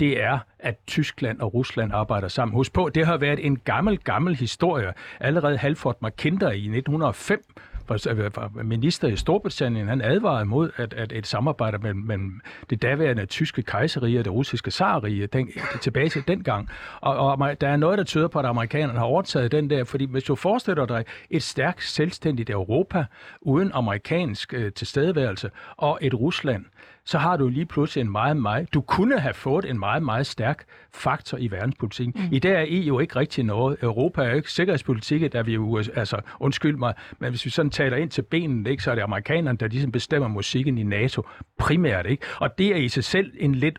[0.00, 2.54] det er, at Tyskland og Rusland arbejder sammen.
[2.54, 4.92] Husk på, det har været en gammel, gammel historie.
[5.20, 7.44] Allerede Halford McKinder i 1905
[7.90, 13.26] Øh, minister i Storbritannien, han advarede mod, at, at et samarbejde mellem, mellem det daværende
[13.26, 16.68] tyske kejserige og det russiske zarrige, den, tilbage til dengang.
[17.00, 20.04] Og, og der er noget, der tyder på, at amerikanerne har overtaget den der, fordi
[20.04, 23.04] hvis du forestiller dig et stærkt, selvstændigt Europa
[23.40, 26.64] uden amerikansk øh, tilstedeværelse og et Rusland,
[27.06, 28.74] så har du lige pludselig en meget, meget...
[28.74, 30.64] Du kunne have fået en meget, meget stærk
[30.94, 32.14] faktor i verdenspolitikken.
[32.16, 32.28] Mm.
[32.32, 33.76] I dag er EU ikke rigtig noget.
[33.82, 35.76] Europa er ikke sikkerhedspolitik, der vi jo...
[35.76, 39.02] Altså, undskyld mig, men hvis vi sådan taler ind til benene, ikke, så er det
[39.02, 41.22] amerikanerne, der ligesom bestemmer musikken i NATO
[41.58, 42.06] primært.
[42.06, 42.26] Ikke?
[42.36, 43.78] Og det er i sig selv en lidt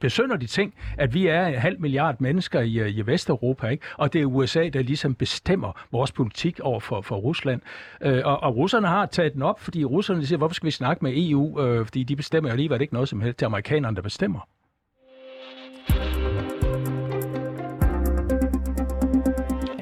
[0.00, 3.84] besønner de ting, at vi er en halv milliard mennesker i, øh, i Vesteuropa, ikke?
[3.96, 7.60] og det er USA, der ligesom bestemmer vores politik over for, for Rusland.
[8.00, 11.04] Øh, og, og russerne har taget den op, fordi russerne siger, hvorfor skal vi snakke
[11.04, 11.60] med EU?
[11.60, 13.40] Øh, fordi de bestemmer jo alligevel ikke noget som helst.
[13.40, 14.48] Det er amerikanerne, der bestemmer.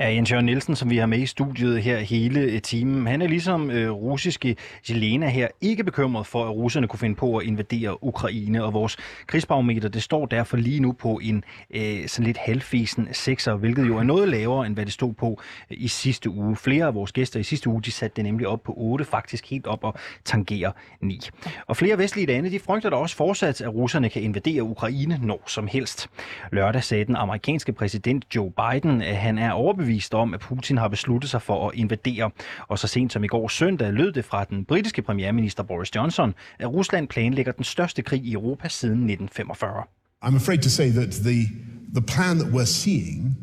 [0.04, 3.22] Ja, Jens Jørgen Nielsen, som vi har med i studiet her hele øh, timen, han
[3.22, 4.56] er ligesom øh, russiske
[4.90, 8.96] Jelena her ikke bekymret for, at russerne kunne finde på at invadere Ukraine, og vores
[9.26, 13.98] krigsbarometer, det står derfor lige nu på en øh, sådan lidt halvfesen sekser, hvilket jo
[13.98, 15.40] er noget lavere, end hvad det stod på
[15.70, 16.56] øh, i sidste uge.
[16.56, 19.50] Flere af vores gæster i sidste uge, de satte det nemlig op på 8, faktisk
[19.50, 21.20] helt op og tangerer 9.
[21.66, 25.42] Og flere vestlige lande, de frygter da også fortsat, at russerne kan invadere Ukraine når
[25.46, 26.08] som helst.
[26.52, 30.78] Lørdag sagde den amerikanske præsident Joe Biden, at han er overbevist overbevist om, at Putin
[30.78, 32.30] har besluttet sig for at invadere.
[32.68, 36.34] Og så sent som i går søndag lød det fra den britiske premierminister Boris Johnson,
[36.58, 39.84] at Rusland planlægger den største krig i Europa siden 1945.
[40.24, 41.48] I'm afraid to say that the,
[41.94, 43.36] the plan that we're seeing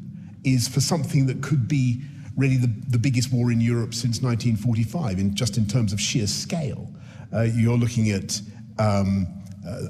[0.45, 1.85] is for something that could be
[2.37, 6.27] really the, the biggest war in Europe since 1945, in, just in terms of sheer
[6.27, 6.87] scale.
[7.33, 8.41] Uh, you're looking at
[8.79, 9.27] um,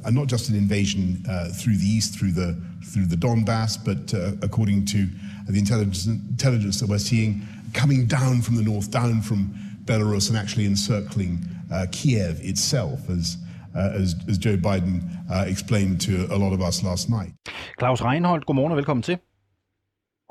[0.05, 2.55] uh, not just an invasion uh, through the east, through the
[2.91, 5.07] through the Donbass, but uh, according to
[5.47, 7.41] the intelligence, intelligence that we're seeing
[7.73, 9.53] coming down from the north, down from
[9.85, 11.39] Belarus, and actually encircling
[11.73, 13.37] uh, Kiev itself, as,
[13.75, 15.01] uh, as, as Joe Biden
[15.31, 17.33] uh, explained to a lot of us last night.
[17.77, 19.17] Claus Reinholdt, godmorgen og velkommen til.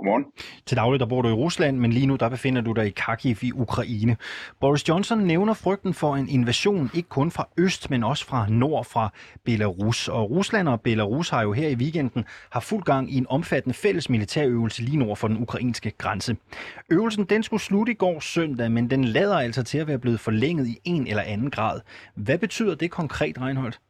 [0.00, 0.24] Godmorgen.
[0.66, 2.90] Til daglig der bor du i Rusland, men lige nu der befinder du dig i
[2.90, 4.16] Kharkiv i Ukraine.
[4.60, 8.84] Boris Johnson nævner frygten for en invasion, ikke kun fra øst, men også fra nord
[8.84, 9.12] fra
[9.44, 10.08] Belarus.
[10.08, 13.74] Og Rusland og Belarus har jo her i weekenden har fuld gang i en omfattende
[13.74, 16.36] fælles militærøvelse lige nord for den ukrainske grænse.
[16.90, 20.20] Øvelsen den skulle slutte i går søndag, men den lader altså til at være blevet
[20.20, 21.80] forlænget i en eller anden grad.
[22.14, 23.80] Hvad betyder det konkret, Reinholdt?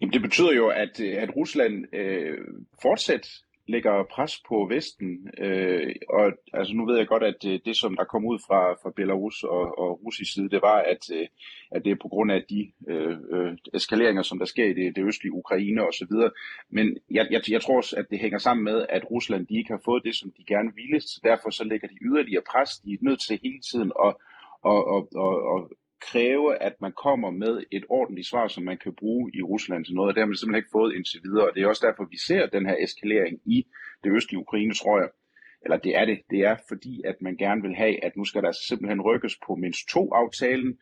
[0.00, 2.38] Jamen, det betyder jo, at, at Rusland øh,
[2.82, 3.28] fortsat
[3.72, 7.96] lægger pres på Vesten, øh, og altså nu ved jeg godt, at det, det som
[7.96, 11.26] der kom ud fra, fra Belarus og, og russisk side, det var, at, øh,
[11.70, 14.96] at det er på grund af de øh, øh, eskaleringer, som der sker i det,
[14.96, 16.14] det østlige Ukraine osv.
[16.70, 19.82] Men jeg, jeg, jeg tror at det hænger sammen med, at Rusland de ikke har
[19.84, 22.70] fået det, som de gerne ville, så derfor så lægger de yderligere pres.
[22.84, 24.14] De er nødt til hele tiden at
[24.62, 25.70] og, og, og, og
[26.06, 29.94] kræve, at man kommer med et ordentligt svar, som man kan bruge i Rusland til
[29.94, 31.48] noget, og det har man simpelthen ikke fået indtil videre.
[31.48, 33.66] Og det er også derfor, vi ser den her eskalering i
[34.04, 35.08] det østlige Ukraine, tror jeg.
[35.64, 36.18] Eller det er det.
[36.30, 39.38] Det er fordi, at man gerne vil have, at nu skal der altså simpelthen rykkes
[39.46, 40.78] på mindst to aftalen,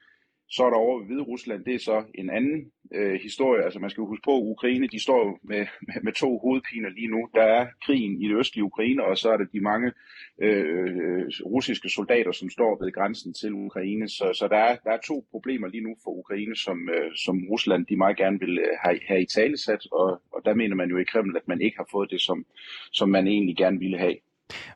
[0.50, 3.64] så er der over ved Hvide Rusland, det er så en anden øh, historie.
[3.64, 6.88] Altså man skal jo huske på, at Ukraine de står med, med, med to hovedpiner
[6.88, 7.28] lige nu.
[7.34, 9.92] Der er krigen i det østlige Ukraine, og så er det de mange
[10.42, 14.08] øh, øh, russiske soldater, som står ved grænsen til Ukraine.
[14.08, 17.36] Så, så der, er, der er to problemer lige nu for Ukraine, som, øh, som
[17.50, 20.90] Rusland de meget gerne vil øh, have, have i talesat, og, og der mener man
[20.90, 22.46] jo i Kreml, at man ikke har fået det, som,
[22.92, 24.16] som man egentlig gerne ville have.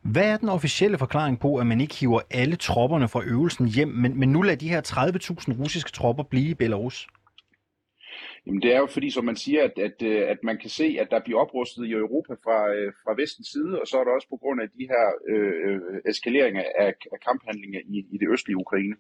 [0.03, 3.89] Hvad er den officielle forklaring på, at man ikke hiver alle tropperne fra øvelsen hjem,
[3.89, 7.09] men, men nu lader de her 30.000 russiske tropper blive i Belarus?
[8.47, 10.97] Jamen det er jo fordi, som man siger, at, at, øh, at man kan se,
[11.01, 14.11] at der bliver oprustet i Europa fra, øh, fra vestens side, og så er der
[14.11, 18.29] også på grund af de her øh, øh eskaleringer af, af kamphandlinger i, i det
[18.33, 18.97] østlige Ukraine.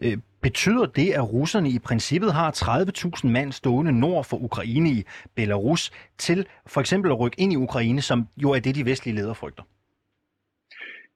[0.00, 5.04] Øh, betyder det, at russerne i princippet har 30.000 mand stående nord for Ukraine i
[5.34, 9.14] Belarus til for eksempel at rykke ind i Ukraine, som jo er det, de vestlige
[9.16, 9.62] ledere frygter?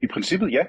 [0.03, 0.65] I princippet ja.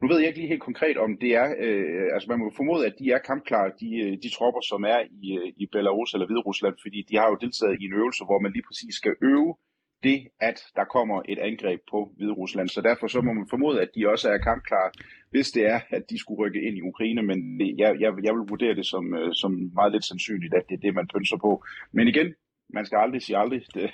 [0.00, 2.86] Nu ved jeg ikke lige helt konkret, om det er, øh, altså man må formode,
[2.86, 6.26] at de er kampklare, de, øh, de tropper, som er i, øh, i Belarus eller
[6.26, 9.54] Hviderusland, fordi de har jo deltaget i en øvelse, hvor man lige præcis skal øve
[10.02, 12.68] det, at der kommer et angreb på Hvide Rusland.
[12.68, 14.90] Så derfor så må man formode, at de også er kampklare,
[15.30, 17.22] hvis det er, at de skulle rykke ind i Ukraine.
[17.22, 20.64] Men det, jeg, jeg, jeg vil vurdere det som, øh, som meget lidt sandsynligt, at
[20.68, 21.64] det er det, man pønser på.
[21.92, 22.34] Men igen,
[22.74, 23.62] man skal aldrig sige aldrig.
[23.74, 23.90] Det,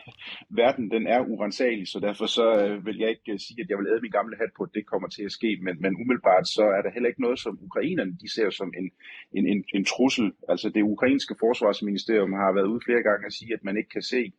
[0.63, 3.79] verden den er urensagelig, så derfor så øh, vil jeg ikke øh, sige, at jeg
[3.79, 5.59] vil æde min gamle hat på, at det kommer til at ske.
[5.63, 8.91] Men, men umiddelbart så er der heller ikke noget, som ukrainerne de ser som en,
[9.37, 10.33] en, en, en trussel.
[10.49, 14.03] Altså det ukrainske forsvarsministerium har været ude flere gange at sige, at man ikke kan
[14.03, 14.33] se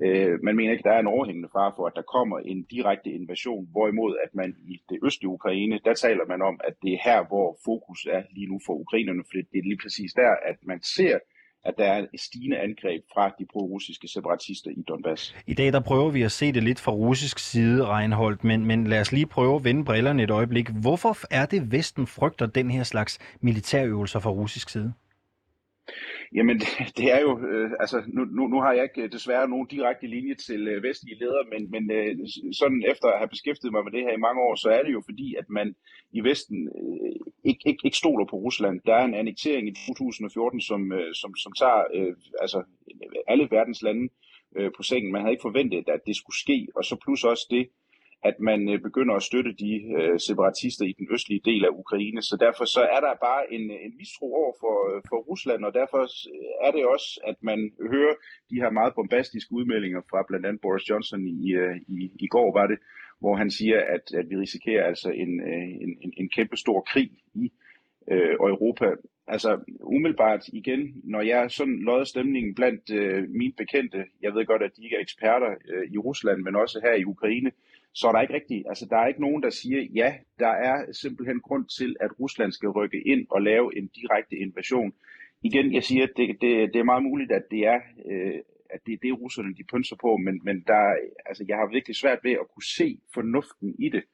[0.00, 3.10] Øh, man mener ikke, der er en overhængende far for, at der kommer en direkte
[3.10, 7.00] invasion, hvorimod at man i det østlige Ukraine, der taler man om, at det er
[7.04, 10.56] her, hvor fokus er lige nu for ukrainerne, for det er lige præcis der, at
[10.62, 11.18] man ser,
[11.64, 15.36] at der er et stigende angreb fra de pro-russiske separatister i Donbass.
[15.46, 18.86] I dag der prøver vi at se det lidt fra russisk side, Reinholdt, men, men
[18.86, 20.68] lad os lige prøve at vende brillerne et øjeblik.
[20.68, 24.92] Hvorfor er det, Vesten frygter den her slags militærøvelser fra russisk side?
[26.34, 29.48] Jamen, det, det er jo, øh, altså nu, nu, nu har jeg ikke øh, desværre
[29.48, 32.16] nogen direkte linje til øh, vestlige ledere, men, men øh,
[32.52, 34.92] sådan efter at have beskæftiget mig med det her i mange år, så er det
[34.92, 35.74] jo fordi, at man
[36.12, 38.80] i Vesten øh, ikke, ikke, ikke stoler på Rusland.
[38.86, 42.62] Der er en annektering i 2014, som, øh, som, som tager øh, altså,
[43.28, 44.08] alle verdens lande
[44.56, 45.12] øh, på sengen.
[45.12, 47.68] Man havde ikke forventet, at det skulle ske, og så plus også det,
[48.22, 52.22] at man øh, begynder at støtte de øh, separatister i den østlige del af Ukraine.
[52.22, 55.64] Så derfor så er der bare en, øh, en mistro over for, øh, for Rusland,
[55.64, 56.00] og derfor
[56.66, 58.14] er det også, at man hører
[58.50, 61.56] de her meget bombastiske udmeldinger fra blandt andet Boris Johnson i,
[61.88, 62.78] i, i går, var det,
[63.20, 65.32] hvor han siger, at, at vi risikerer altså en,
[65.84, 67.52] en, en, en kæmpe stor krig i
[68.10, 68.86] øh, Europa.
[69.26, 74.62] Altså umiddelbart igen, når jeg sådan lodder stemningen blandt øh, mine bekendte, jeg ved godt,
[74.62, 77.50] at de ikke er eksperter øh, i Rusland, men også her i Ukraine,
[77.98, 80.92] så er der ikke rigtigt, altså der er ikke nogen, der siger, ja, der er
[80.92, 84.92] simpelthen grund til, at Rusland skal rykke ind og lave en direkte invasion.
[85.42, 87.80] Igen, jeg siger, at det, det, det er meget muligt, at det er,
[88.10, 88.38] øh,
[88.70, 90.82] at det er det, russerne de pønser på, men, men der,
[91.26, 94.04] altså, jeg har virkelig svært ved at kunne se fornuften i det.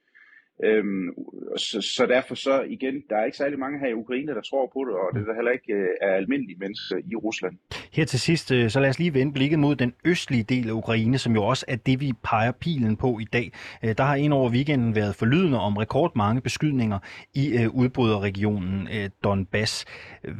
[0.63, 1.09] Øhm,
[1.57, 4.71] så, så derfor så igen, der er ikke særlig mange her i Ukraine, der tror
[4.73, 7.55] på det, og det er der heller ikke øh, er almindelige mennesker i Rusland.
[7.93, 10.73] Her til sidst, øh, så lad os lige vende blikket mod den østlige del af
[10.73, 13.51] Ukraine, som jo også er det, vi peger pilen på i dag.
[13.83, 16.99] Øh, der har en over weekenden været forlydende om rekordmange beskydninger
[17.33, 18.89] i øh, udbryderregionen
[19.23, 19.85] Donbass.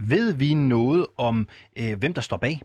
[0.10, 1.48] Ved vi noget om,
[1.98, 2.62] hvem der står bag?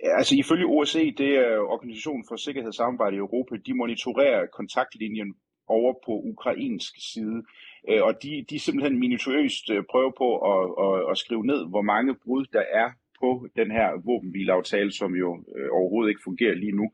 [0.00, 5.34] Altså ifølge OSCE, det er Organisationen for Sikkerhed og Samarbejde i Europa, de monitorerer kontaktlinjen
[5.68, 7.42] over på ukrainsk side.
[7.88, 12.44] Og de, de simpelthen minutiøst prøver på at, at, at skrive ned, hvor mange brud
[12.52, 12.90] der er
[13.24, 16.86] på den her våbenhvileaftale, som jo øh, overhovedet ikke fungerer lige nu.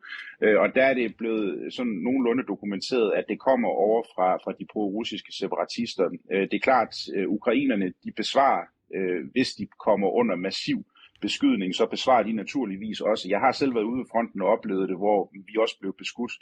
[0.44, 4.52] Øh, og der er det blevet sådan nogenlunde dokumenteret, at det kommer over fra, fra
[4.58, 6.06] de pro-russiske separatister.
[6.32, 8.64] Øh, det er klart, øh, ukrainerne de besvarer,
[8.96, 10.78] øh, hvis de kommer under massiv
[11.20, 13.28] beskydning, så besvarer de naturligvis også.
[13.28, 16.32] Jeg har selv været ude i fronten og oplevet det, hvor vi også blev beskudt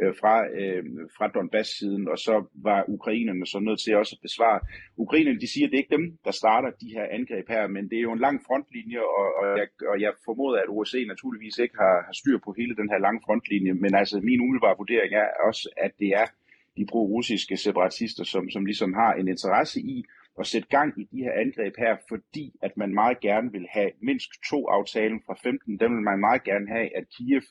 [0.00, 0.84] øh, fra, øh,
[1.16, 4.60] fra Donbass-siden, og så var ukrainerne så nødt til også at besvare.
[4.96, 7.84] Ukrainerne de siger, at det er ikke dem, der starter de her angreb her, men
[7.90, 11.58] det er jo en lang frontlinje, og, og, jeg, og jeg formoder, at OSCE naturligvis
[11.58, 15.12] ikke har, har styr på hele den her lange frontlinje, men altså min umiddelbare vurdering
[15.14, 16.26] er også, at det er
[16.76, 20.04] de pro-russiske separatister, som, som ligesom har en interesse i
[20.40, 23.90] at sætte gang i de her angreb her, fordi at man meget gerne vil have
[24.02, 27.42] Minsk 2-aftalen fra 15, den vil man meget gerne have, at Kiev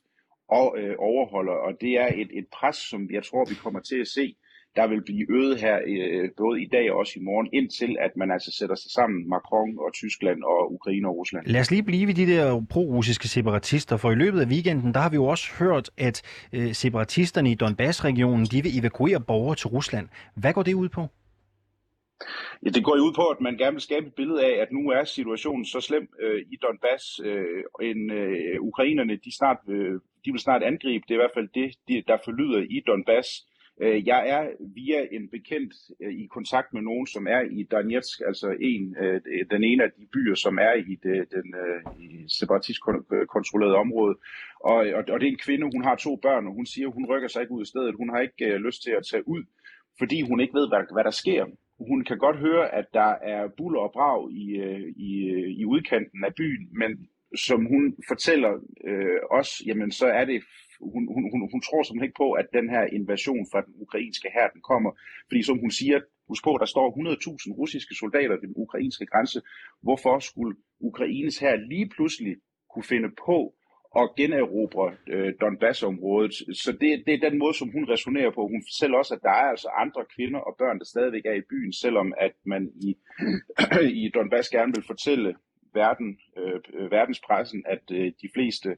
[0.50, 4.00] og, øh, overholder, og det er et, et pres, som jeg tror, vi kommer til
[4.02, 4.36] at se,
[4.76, 8.12] der vil blive øget her øh, både i dag og også i morgen, indtil at
[8.17, 11.45] man altså sætter sig sammen, Macron og Tyskland og Ukraine og Rusland.
[11.45, 15.00] Lad os lige blive ved de der pro-russiske separatister, for i løbet af weekenden, der
[15.00, 16.21] har vi jo også hørt, at
[16.54, 20.08] øh, separatisterne i Donbass-regionen, de vil evakuere borgere til Rusland.
[20.36, 21.08] Hvad går det ud på?
[22.63, 24.71] Ja, det går jo ud på, at man gerne vil skabe et billede af, at
[24.71, 29.93] nu er situationen så slem øh, i Donbass, øh, en øh, ukrainerne, de, snart, øh,
[30.25, 31.04] de vil snart angribe.
[31.08, 33.30] Det er i hvert fald det, de, der forlyder i Donbass.
[33.82, 34.43] Øh, jeg er
[34.75, 35.73] via en bekendt
[36.04, 39.91] øh, i kontakt med nogen, som er i Donetsk, altså en, øh, den ene af
[39.97, 42.80] de byer, som er i det, den øh, i separatist
[43.13, 44.15] øh, kontrollerede område.
[44.60, 47.06] Og, og, og det er en kvinde, hun har to børn, og hun siger, hun
[47.06, 47.95] rykker sig ikke ud af stedet.
[47.95, 49.43] Hun har ikke øh, lyst til at tage ud,
[49.97, 51.45] fordi hun ikke ved, hvad, hvad der sker
[51.80, 55.66] hun kan godt høre, at der er buller og brag i, øh, i, øh, i
[55.66, 58.54] udkanten af byen, men som hun fortæller
[58.90, 60.44] øh, os, jamen så er det,
[60.80, 64.30] hun, hun, hun, hun tror simpelthen ikke på, at den her invasion fra den ukrainske
[64.34, 64.92] hær, den kommer.
[65.30, 69.42] Fordi som hun siger, husk på, der står 100.000 russiske soldater ved den ukrainske grænse.
[69.82, 72.36] Hvorfor skulle Ukraines hær lige pludselig
[72.72, 73.38] kunne finde på
[73.99, 76.34] og generobre øh, Donbass-området.
[76.63, 78.41] Så det, det er den måde, som hun resonerer på.
[78.53, 81.47] Hun fortæller også, at der er altså andre kvinder og børn, der stadigvæk er i
[81.51, 82.89] byen, selvom at man i,
[84.01, 85.36] i Donbass gerne vil fortælle
[85.73, 88.69] verden, øh, øh, verdenspressen, at øh, de fleste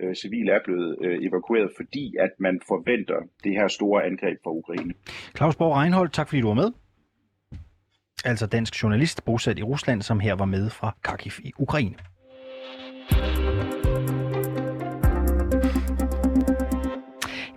[0.00, 4.52] øh, civile er blevet øh, evakueret, fordi at man forventer det her store angreb fra
[4.60, 4.94] Ukraine.
[5.36, 6.70] Claus Borg Reinhold, tak fordi du var med.
[8.24, 11.94] Altså dansk journalist bosat i Rusland, som her var med fra Kharkiv i Ukraine.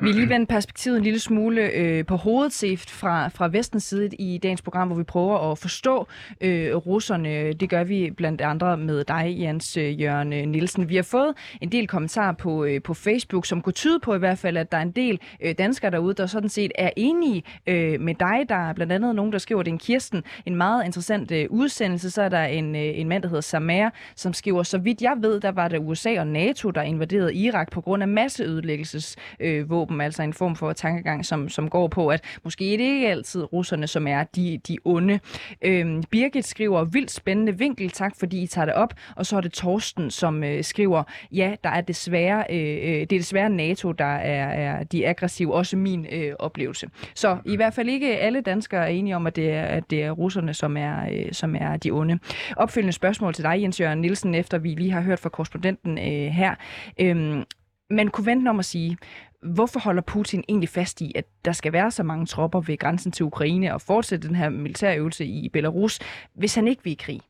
[0.08, 4.16] Vi lige vende perspektivet en lille smule øh, på hovedet set fra, fra vestens side
[4.16, 6.08] i dagens program, hvor vi prøver at forstå
[6.42, 7.54] øh, russerne.
[7.54, 10.90] Det gør vi blandt andre med dig, Jens øh, Jørgen øh, Nielsen.
[10.90, 14.18] Vi har fået en del kommentarer på, øh, på Facebook, som kunne tyde på i
[14.18, 17.44] hvert fald, at der er en del øh, danskere derude, der sådan set er enige
[17.68, 18.46] øh, med dig.
[18.50, 21.46] Der er blandt andet nogen, der skriver, det er en Kirsten, en meget interessant øh,
[21.50, 22.12] udsendelse.
[22.12, 25.16] Så er der en, øh, en mand, der hedder Samer, som skriver, så vidt jeg
[25.22, 29.48] ved, der var det USA og NATO, der invaderede Irak på grund af masseødelæggelsesvåben.
[29.48, 32.84] Øh, våben, altså en form for tankegang, som, som går på, at måske er det
[32.84, 35.20] ikke altid russerne, som er de, de onde.
[35.62, 38.94] Øhm, Birgit skriver, vildt spændende vinkel, tak fordi I tager det op.
[39.16, 43.14] Og så er det Torsten, som øh, skriver, ja, der er desværre, øh, øh det
[43.14, 46.90] er desværre NATO, der er, er de aggressive, også min øh, oplevelse.
[47.16, 50.04] Så i hvert fald ikke alle danskere er enige om, at det er, at det
[50.04, 52.20] er russerne, som er, øh, som er de onde.
[52.58, 56.32] Opfølgende spørgsmål til dig, Jens Jørgen Nielsen, efter vi lige har hørt fra korrespondenten øh,
[56.32, 56.56] her.
[57.00, 57.44] Øhm,
[57.90, 58.98] man kunne vente om at sige,
[59.42, 63.12] Hvorfor holder Putin egentlig fast i, at der skal være så mange tropper ved grænsen
[63.12, 66.00] til Ukraine og fortsætte den her militærøvelse i Belarus,
[66.34, 67.22] hvis han ikke vil i krig?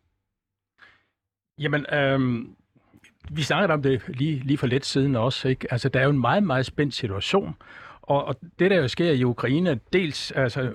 [1.60, 2.46] Jamen, øh,
[3.32, 5.48] vi snakkede om det lige, lige for lidt siden også.
[5.48, 5.67] Ikke?
[5.72, 7.56] Altså, der er jo en meget, meget spændt situation.
[8.02, 10.74] Og, og det, der jo sker i Ukraine, dels altså,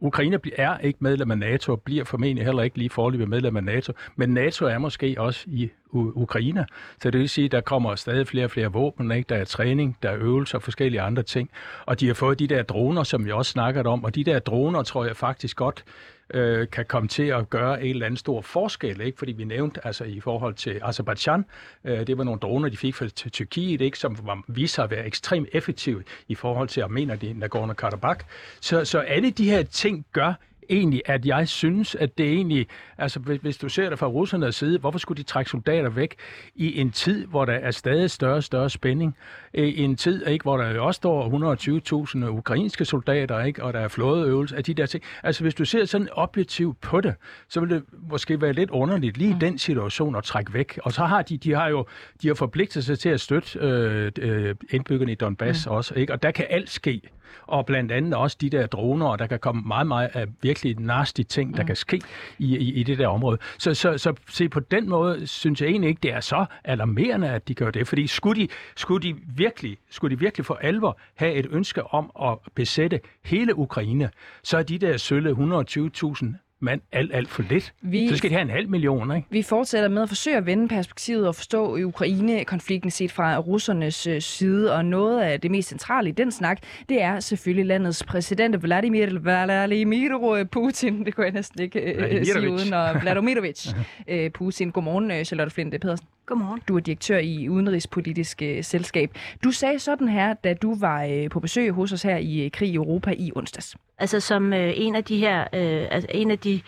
[0.00, 3.64] Ukraine er ikke medlem af NATO, og bliver formentlig heller ikke lige forløbig medlem af
[3.64, 6.66] NATO, men NATO er måske også i Ukraine.
[7.02, 9.28] Så det vil sige, at der kommer stadig flere og flere våben, ikke?
[9.28, 11.50] der er træning, der er øvelser og forskellige andre ting.
[11.86, 14.38] Og de har fået de der droner, som vi også snakkede om, og de der
[14.38, 15.84] droner tror jeg faktisk godt
[16.34, 19.18] øh, kan komme til at gøre en eller anden stor forskel, ikke?
[19.18, 21.44] fordi vi nævnte altså i forhold til Azerbaijan,
[21.84, 23.98] øh, det var nogle droner, de fik fra Tyrkiet, ikke?
[23.98, 28.24] som var, viste sig at være ekstremt effektive i forhold til Armenerne i Nagorno-Karabakh.
[28.60, 30.34] Så, så alle de her ting gør
[30.70, 32.66] egentlig, at jeg synes, at det egentlig,
[32.98, 36.14] altså hvis du ser det fra russernes side, hvorfor skulle de trække soldater væk
[36.54, 39.16] i en tid, hvor der er stadig større og større spænding?
[39.54, 43.80] I en tid, ikke, hvor der jo også står 120.000 ukrainske soldater, ikke, og der
[43.80, 45.04] er flådeøvelser af de der ting.
[45.22, 47.14] Altså hvis du ser sådan objektivt på det,
[47.48, 49.40] så vil det måske være lidt underligt lige i mm.
[49.40, 50.78] den situation at trække væk.
[50.82, 51.86] Og så har de, de har jo
[52.22, 55.72] de har forpligtet sig til at støtte øh, øh indbyggerne i Donbass mm.
[55.72, 56.12] også, ikke?
[56.12, 57.00] og der kan alt ske
[57.46, 60.80] og blandt andet også de der droner, og der kan komme meget, meget af virkelig
[60.80, 61.66] nasty ting, der mm.
[61.66, 62.00] kan ske
[62.38, 63.38] i, i, i det der område.
[63.58, 67.30] Så, så, så se på den måde, synes jeg egentlig ikke, det er så alarmerende,
[67.30, 70.98] at de gør det, fordi skulle de, skulle de, virkelig, skulle de virkelig for alvor
[71.14, 74.10] have et ønske om at besætte hele Ukraine,
[74.42, 76.26] så er de der sølle 120.000
[76.60, 77.72] mand alt, alt for lidt.
[77.82, 79.28] Vi- Så skal de have en halv million, ikke?
[79.30, 84.20] Vi fortsætter med at forsøge at vende perspektivet og forstå Ukraine-konflikten set fra russernes øh,
[84.20, 88.62] side, og noget af det mest centrale i den snak, det er selvfølgelig landets præsident
[88.62, 91.04] Vladimir Vladimir Putin.
[91.04, 93.74] Det kunne jeg næsten ikke øh, sige uden, og Vladimirovich
[94.08, 94.70] øh, Putin.
[94.70, 96.06] Godmorgen, øh, Charlotte Flinte Pedersen.
[96.26, 96.60] Godmorgen.
[96.68, 99.18] Du er direktør i Udenrigspolitisk øh, Selskab.
[99.44, 102.50] Du sagde sådan her, da du var øh, på besøg hos os her i øh,
[102.50, 103.76] Krig i Europa i onsdags.
[103.98, 105.44] Altså som en af de her,
[105.90, 106.60] altså en af de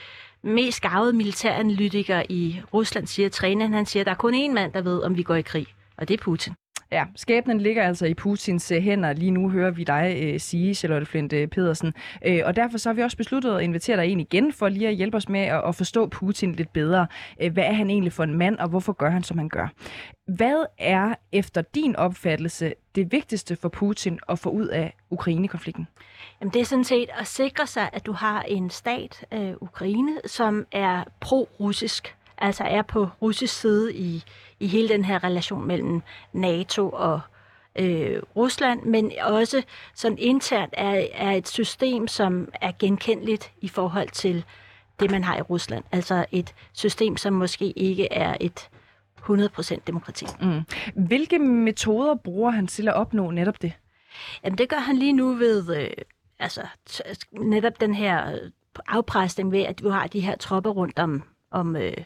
[0.43, 4.81] mest gavede militæranalytikere i Rusland siger, træneren, han siger, der er kun én mand, der
[4.83, 6.53] ved, om vi går i krig, og det er Putin.
[6.93, 9.13] Ja, skæbnen ligger altså i Putins øh, hænder.
[9.13, 11.95] Lige nu hører vi dig øh, sige, Charlotte Flint øh, Pedersen.
[12.27, 14.89] Øh, og derfor så har vi også besluttet at invitere dig ind igen, for lige
[14.89, 17.07] at hjælpe os med at, at forstå Putin lidt bedre.
[17.43, 19.69] Øh, hvad er han egentlig for en mand, og hvorfor gør han, som han gør?
[20.27, 25.89] Hvad er efter din opfattelse det vigtigste for Putin at få ud af Ukraine-konflikten?
[26.41, 30.13] Jamen, det er sådan set at sikre sig, at du har en stat, øh, Ukraine,
[30.27, 34.25] som er pro-russisk, altså er på russisk side i,
[34.61, 37.21] i hele den her relation mellem NATO og
[37.79, 39.63] øh, Rusland, men også
[39.95, 44.45] sådan internt er, er et system, som er genkendeligt i forhold til
[45.01, 45.85] det, man har i Rusland.
[45.93, 48.69] Altså et system, som måske ikke er et
[49.31, 50.27] 100% demokrati.
[50.41, 50.61] Mm.
[51.07, 53.73] Hvilke metoder bruger han til at opnå netop det?
[54.45, 55.91] Jamen, det gør han lige nu ved øh,
[56.39, 56.61] altså,
[57.33, 58.51] netop den her øh,
[58.89, 61.97] afpresning ved, at du har de her tropper rundt om, om øh,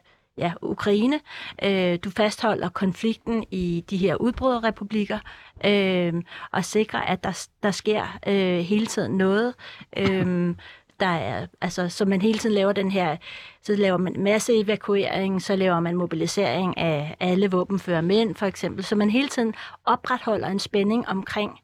[0.41, 1.21] ja, Ukraine.
[1.63, 5.19] Øh, du fastholder konflikten i de her udbryderrepublikker
[5.67, 6.15] øh,
[6.53, 9.55] og sikrer, at der, der sker øh, hele tiden noget.
[9.97, 10.55] Øh,
[11.01, 13.17] der er, altså, så man hele tiden laver den her,
[13.63, 18.85] så laver man masse evakuering, så laver man mobilisering af alle våbenfører mænd, for eksempel,
[18.85, 21.59] så man hele tiden opretholder en spænding omkring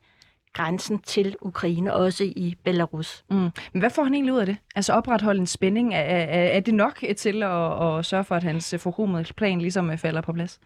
[0.57, 3.25] grænsen til Ukraine, også i Belarus.
[3.31, 3.37] Mm.
[3.73, 4.57] Men hvad får han egentlig ud af det?
[4.75, 8.43] Altså opretholde en spænding, er, er, er det nok til at, at sørge for, at
[8.43, 10.61] hans forkromede plan ligesom øh, falder på plads?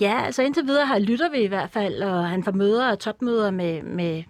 [0.00, 2.98] Ja, altså indtil videre har lytter vi i hvert fald, og han får møder og
[2.98, 4.22] topmøder med, med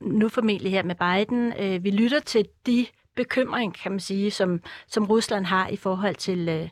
[0.00, 1.52] nu formentlig her med Biden.
[1.58, 2.86] Øh, vi lytter til de
[3.16, 6.68] bekymring, kan man sige, som, som Rusland har i forhold til, øh,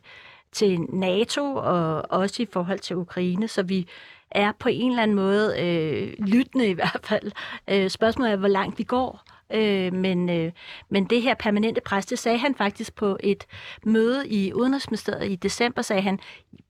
[0.51, 3.87] til NATO og også i forhold til Ukraine, så vi
[4.31, 7.31] er på en eller anden måde øh, lyttende i hvert fald.
[7.67, 9.23] Øh, spørgsmålet er, hvor langt vi går.
[9.53, 10.51] Øh, men, øh,
[10.89, 13.45] men det her permanente pres, det sagde han faktisk på et
[13.85, 16.19] møde i Udenrigsministeriet i december, sagde han,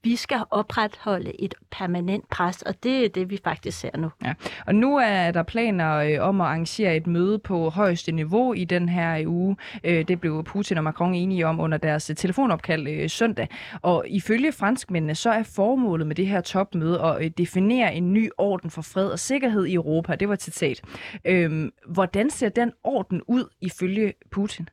[0.08, 4.12] vi skal opretholde et permanent pres, og det er det, vi faktisk ser nu.
[4.26, 4.34] Ja.
[4.66, 8.64] Og nu er der planer øh, om at arrangere et møde på højeste niveau i
[8.64, 9.58] den her uge.
[9.84, 13.48] Øh, det blev Putin og Macron enige om under deres telefonopkald øh, søndag.
[13.82, 18.70] Og ifølge franskmændene, så er formålet med det her topmøde at definere en ny orden
[18.70, 20.16] for fred og sikkerhed i Europa.
[20.16, 20.82] Det var et citat.
[21.26, 24.70] Øh, hvordan ser den orden ud ifølge Putin?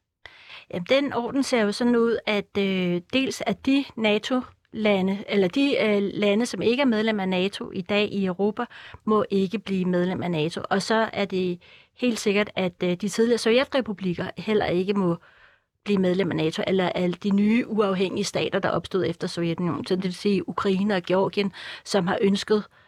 [0.71, 4.41] Jamen, den orden ser jo sådan ud, at øh, dels at de NATO
[4.75, 8.65] lande, eller de øh, lande, som ikke er medlem af NATO i dag i Europa,
[9.05, 10.61] må ikke blive medlem af NATO.
[10.71, 11.59] Og så er det
[11.97, 15.17] helt sikkert, at øh, de tidligere sovjetrepublikker heller ikke må
[15.85, 19.97] blive medlem af NATO, eller alle de nye uafhængige stater, der opstod efter Sovjetunionen, så
[19.97, 21.53] det vil sige Ukraine og Georgien,
[21.85, 22.84] som har ønsket øh,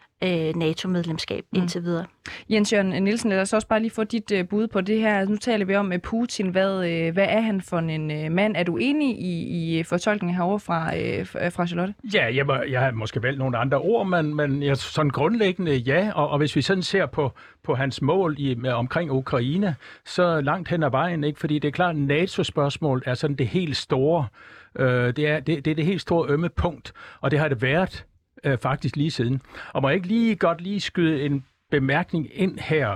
[0.55, 1.59] NATO-medlemskab Mm.
[1.59, 2.05] indtil videre.
[2.49, 5.25] Jens Jørgen Nielsen, lad os også bare lige få dit øh, bud på det her.
[5.25, 6.49] Nu taler vi om øh, Putin.
[6.49, 8.55] Hvad, øh, hvad er han for en øh, mand?
[8.57, 11.93] Er du enig i, i fortolkningen herovre fra, øh, fra fra Charlotte?
[12.13, 15.75] Ja, jeg, må, jeg har måske valgt nogle andre ord, men, men jeg, sådan grundlæggende
[15.75, 16.11] ja.
[16.15, 17.31] Og, og hvis vi sådan ser på,
[17.63, 21.39] på hans mål i, med, omkring Ukraine, så langt hen ad vejen, ikke?
[21.39, 24.27] fordi det er klart, at NATO-spørgsmål er sådan det helt store,
[24.79, 27.61] øh, det, er, det, det er det helt store ømme punkt, og det har det
[27.61, 28.05] været
[28.43, 29.41] øh, faktisk lige siden.
[29.73, 32.95] Og må jeg ikke lige godt lige skyde en bemærkning ind her.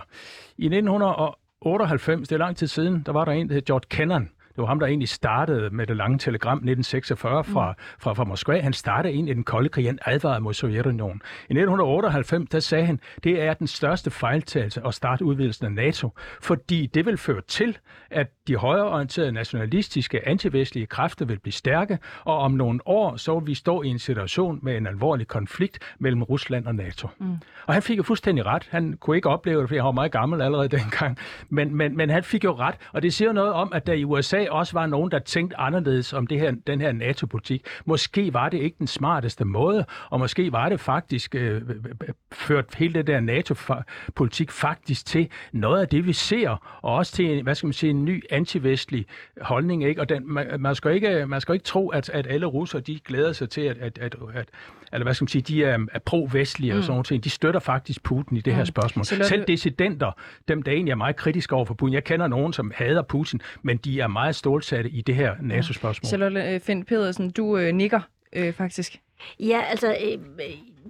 [0.57, 4.29] I 1998, det er lang tid siden, der var der en, der hed George Kennan.
[4.61, 8.59] Det var ham, der egentlig startede med det lange telegram 1946 fra, fra, fra Moskva.
[8.59, 11.21] Han startede egentlig den kolde krig, han advarede mod Sovjetunionen.
[11.49, 16.09] I 1998, der sagde han, det er den største fejltagelse at starte udvidelsen af NATO,
[16.41, 17.77] fordi det vil føre til,
[18.11, 23.47] at de højreorienterede nationalistiske antivestlige kræfter vil blive stærke, og om nogle år, så vil
[23.47, 27.07] vi stå i en situation med en alvorlig konflikt mellem Rusland og NATO.
[27.19, 27.37] Mm.
[27.65, 28.67] Og han fik jo fuldstændig ret.
[28.71, 31.17] Han kunne ikke opleve det, fordi han var meget gammel allerede dengang.
[31.49, 34.03] Men, men, men han fik jo ret, og det siger noget om, at der i
[34.03, 37.65] USA også var nogen, der tænkte anderledes om det her, den her NATO-politik.
[37.85, 41.75] Måske var det ikke den smarteste måde, og måske var det faktisk øh, øh, øh,
[42.07, 47.13] øh ført hele det der NATO-politik faktisk til noget af det, vi ser, og også
[47.13, 49.05] til, hvad skal man sige, en ny antivestlig
[49.41, 49.83] holdning.
[49.83, 50.01] Ikke?
[50.01, 52.99] Og den, man, man, skal ikke, man skal ikke tro, at, at alle russere, de
[52.99, 54.49] glæder sig til, at, at, at, at
[54.93, 56.77] eller hvad skal man sige, de er, er pro-vestlige mm.
[56.77, 57.23] og sådan noget.
[57.23, 58.57] De støtter faktisk Putin i det mm.
[58.57, 59.05] her spørgsmål.
[59.05, 60.11] Så Selv dissidenter,
[60.47, 61.93] dem der egentlig er meget kritiske over for Putin.
[61.93, 66.07] Jeg kender nogen, som hader Putin, men de er meget stålsatte i det her NATO-spørgsmål.
[66.07, 67.99] Charlotte øh, Finn Pedersen, du øh, nikker
[68.33, 68.99] øh, faktisk.
[69.39, 70.17] Ja, altså, øh,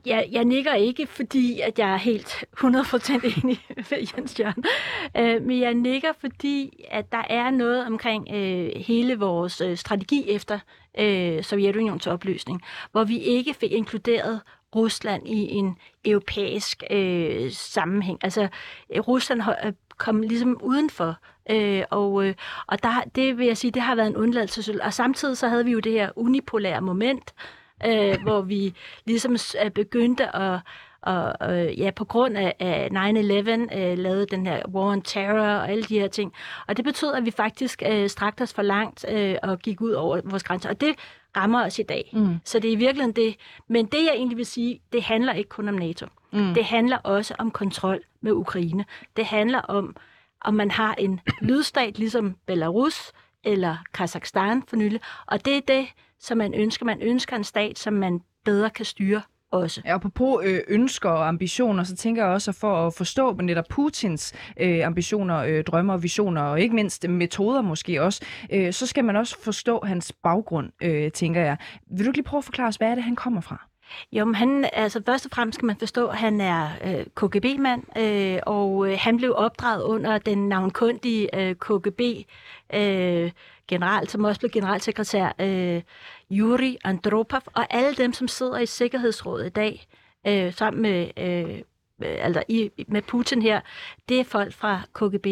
[0.06, 3.60] jeg, jeg nikker ikke, fordi at jeg er helt 100% enig
[3.92, 4.64] med Jens Jørgen.
[5.18, 10.30] Øh, men jeg nikker, fordi at der er noget omkring øh, hele vores øh, strategi
[10.30, 10.60] efter
[11.00, 12.62] øh, Sovjetunionens opløsning,
[12.92, 14.42] hvor vi ikke fik inkluderet
[14.76, 18.20] Rusland i en europæisk øh, sammenhæng.
[18.24, 18.48] Altså,
[18.90, 21.16] øh, Rusland øh, kom ligesom udenfor,
[21.50, 22.36] øh, og, øh,
[22.68, 24.84] og der, det vil jeg sige, det har været en undladelse.
[24.84, 27.34] Og samtidig så havde vi jo det her unipolære moment,
[27.86, 28.74] øh, hvor vi
[29.06, 30.60] ligesom øh, begyndte at
[31.02, 35.40] og øh, ja, på grund af, af 9-11 øh, lavede den her war on terror
[35.40, 36.34] og alle de her ting.
[36.68, 39.92] Og det betød, at vi faktisk øh, strakte os for langt øh, og gik ud
[39.92, 40.70] over vores grænser.
[40.70, 40.96] Og det
[41.38, 42.10] rammer os i dag.
[42.14, 42.36] Mm.
[42.46, 43.36] Så det er i virkeligheden det.
[43.68, 46.06] Men det, jeg egentlig vil sige, det handler ikke kun om NATO.
[46.32, 46.54] Mm.
[46.54, 48.86] Det handler også om kontrol med Ukraine.
[49.18, 49.96] Det handler om,
[50.42, 53.12] om man har en lydstat, ligesom Belarus
[53.44, 55.00] eller Kazakhstan for nylig.
[55.26, 55.88] Og det er det,
[56.20, 56.86] som man ønsker.
[56.86, 59.22] Man ønsker en stat, som man bedre kan styre
[59.52, 59.82] også.
[59.86, 64.34] Ja, apropos øh, ønsker og ambitioner, så tænker jeg også for at forstå netop Putins
[64.60, 69.06] øh, ambitioner, øh, drømme og visioner, og ikke mindst metoder måske også, øh, så skal
[69.06, 71.58] man også forstå hans baggrund, øh, tænker jeg.
[71.98, 73.68] Vil du lige prøve at forklare os, hvad er det, han kommer fra?
[74.12, 77.98] Jo, men han, altså først og fremmest skal man forstå, at han er øh, KGB-mand,
[77.98, 82.02] øh, og øh, han blev opdraget under den navnkundige øh, KGB
[82.74, 83.32] øh,
[83.72, 85.82] general, som også blev generalsekretær, øh,
[86.32, 89.88] Yuri Andropov, og alle dem, som sidder i Sikkerhedsrådet i dag,
[90.28, 91.62] øh, sammen med, øh, øh
[92.00, 93.62] altså i, med Putin her,
[94.10, 95.28] det er folk fra KGB.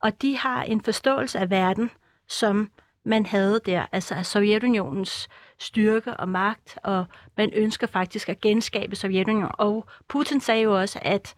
[0.00, 1.90] Og de har en forståelse af verden,
[2.28, 2.70] som
[3.04, 5.28] man havde der, altså af Sovjetunionens
[5.58, 7.04] styrke og magt, og
[7.36, 9.50] man ønsker faktisk at genskabe Sovjetunionen.
[9.58, 11.34] Og Putin sagde jo også, at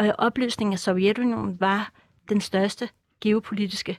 [0.00, 1.90] øh, opløsningen af Sovjetunionen var
[2.28, 2.88] den største
[3.20, 3.98] geopolitiske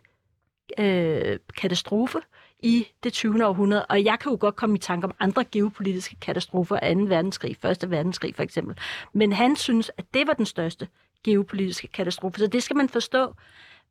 [0.78, 2.20] øh, katastrofe
[2.60, 3.46] i det 20.
[3.46, 3.86] århundrede.
[3.86, 7.00] Og jeg kan jo godt komme i tanke om andre geopolitiske katastrofer, 2.
[7.00, 7.92] verdenskrig, 1.
[7.92, 8.78] verdenskrig for eksempel.
[9.14, 10.88] Men han synes, at det var den største
[11.24, 12.40] geopolitiske katastrofe.
[12.40, 13.34] Så det skal man forstå,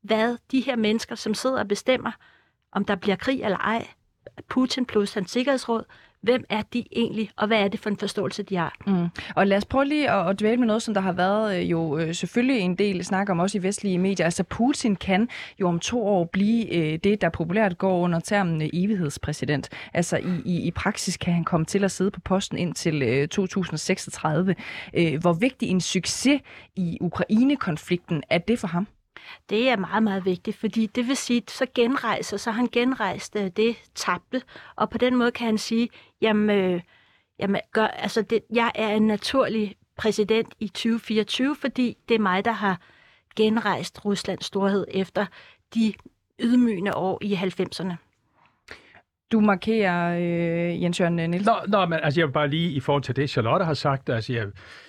[0.03, 2.13] hvad de her mennesker, som sidder og bestemmer,
[2.73, 3.89] om der bliver krig eller ej,
[4.49, 5.85] Putin plus hans sikkerhedsråd,
[6.25, 8.77] hvem er de egentlig, og hvad er det for en forståelse, de har?
[8.87, 9.09] Mm.
[9.35, 11.71] Og lad os prøve lige at, at dvæle med noget, som der har været øh,
[11.71, 14.25] jo øh, selvfølgelig en del snak om også i vestlige medier.
[14.25, 15.29] Altså Putin kan
[15.61, 19.69] jo om to år blive øh, det, der populært går under termen øh, evighedspræsident.
[19.95, 23.29] Altså i, i, i praksis kan han komme til at sidde på posten indtil øh,
[23.29, 24.55] 2036.
[24.95, 26.41] Øh, hvor vigtig en succes
[26.77, 28.87] i Ukraine-konflikten er det for ham?
[29.51, 33.51] Det er meget, meget vigtigt, fordi det vil sige, så genrejser, så han genrejst øh,
[33.57, 34.43] det tabte,
[34.77, 35.89] og på den måde kan han sige,
[36.21, 36.81] jamen, øh,
[37.39, 42.45] jamen gør, altså det, jeg er en naturlig præsident i 2024, fordi det er mig,
[42.45, 42.81] der har
[43.37, 45.27] genrejst Ruslands storhed efter
[45.75, 45.95] de
[46.41, 47.95] ydmygende år i 90'erne.
[49.33, 51.55] Du markerer øh, Jens Jørgen Nielsen.
[51.71, 54.09] Nå, nå, men altså jeg vil bare lige i forhold til det, Charlotte har sagt,
[54.09, 54.47] altså jeg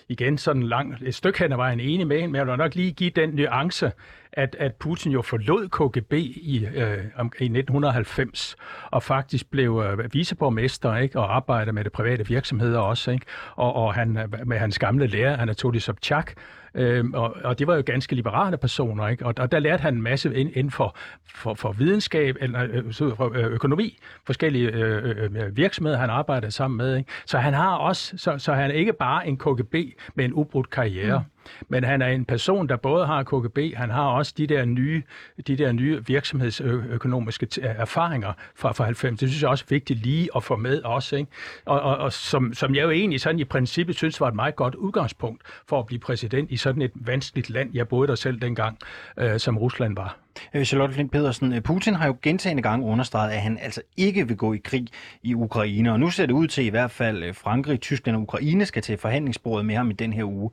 [0.10, 2.76] igen sådan lang, et stykke hen ad vejen enig med hende, men jeg vil nok
[2.76, 3.91] lige give den nuance,
[4.34, 6.97] at, at Putin jo forlod KGB i, øh,
[7.39, 8.56] i 1990
[8.91, 13.12] og faktisk blev øh, viceborgmester ikke, og arbejder med det private virksomheder også.
[13.12, 13.26] Ikke?
[13.56, 16.32] Og, og han, øh, med hans gamle lærer, Anatoly Sobchak,
[16.76, 19.26] Øhm, og, og det var jo ganske liberale personer, ikke?
[19.26, 20.97] Og, og der lærte han en masse inden for,
[21.36, 26.51] for, for videnskab, eller øh, for øh, økonomi, forskellige øh, øh, øh, virksomheder, han arbejdede
[26.51, 26.97] sammen med.
[26.97, 27.12] Ikke?
[27.26, 29.76] Så han har også, så, så han er ikke bare en KGB
[30.15, 31.19] med en ubrudt karriere.
[31.19, 31.25] Mm.
[31.67, 35.03] Men han er en person, der både har KGB, han har også de der nye,
[35.47, 39.19] de der nye virksomhedsøkonomiske øh, erfaringer fra, fra 90.
[39.19, 41.15] Det synes jeg også er vigtigt lige at få med også.
[41.15, 41.31] Ikke?
[41.65, 44.55] Og, og, og som, som jeg jo egentlig sådan i princippet synes var et meget
[44.55, 47.69] godt udgangspunkt for at blive præsident i sådan et vanskeligt land.
[47.73, 48.77] Jeg boede der selv dengang,
[49.17, 50.17] øh, som Rusland var.
[50.53, 54.27] Øh, Charlotte Flint Pedersen, øh, Putin har jo gentagende gange understreget, at han altså ikke
[54.27, 54.87] vil gå i krig
[55.23, 58.65] i Ukraine, og nu ser det ud til i hvert fald Frankrig, Tyskland og Ukraine
[58.65, 60.51] skal til forhandlingsbordet med ham i den her uge.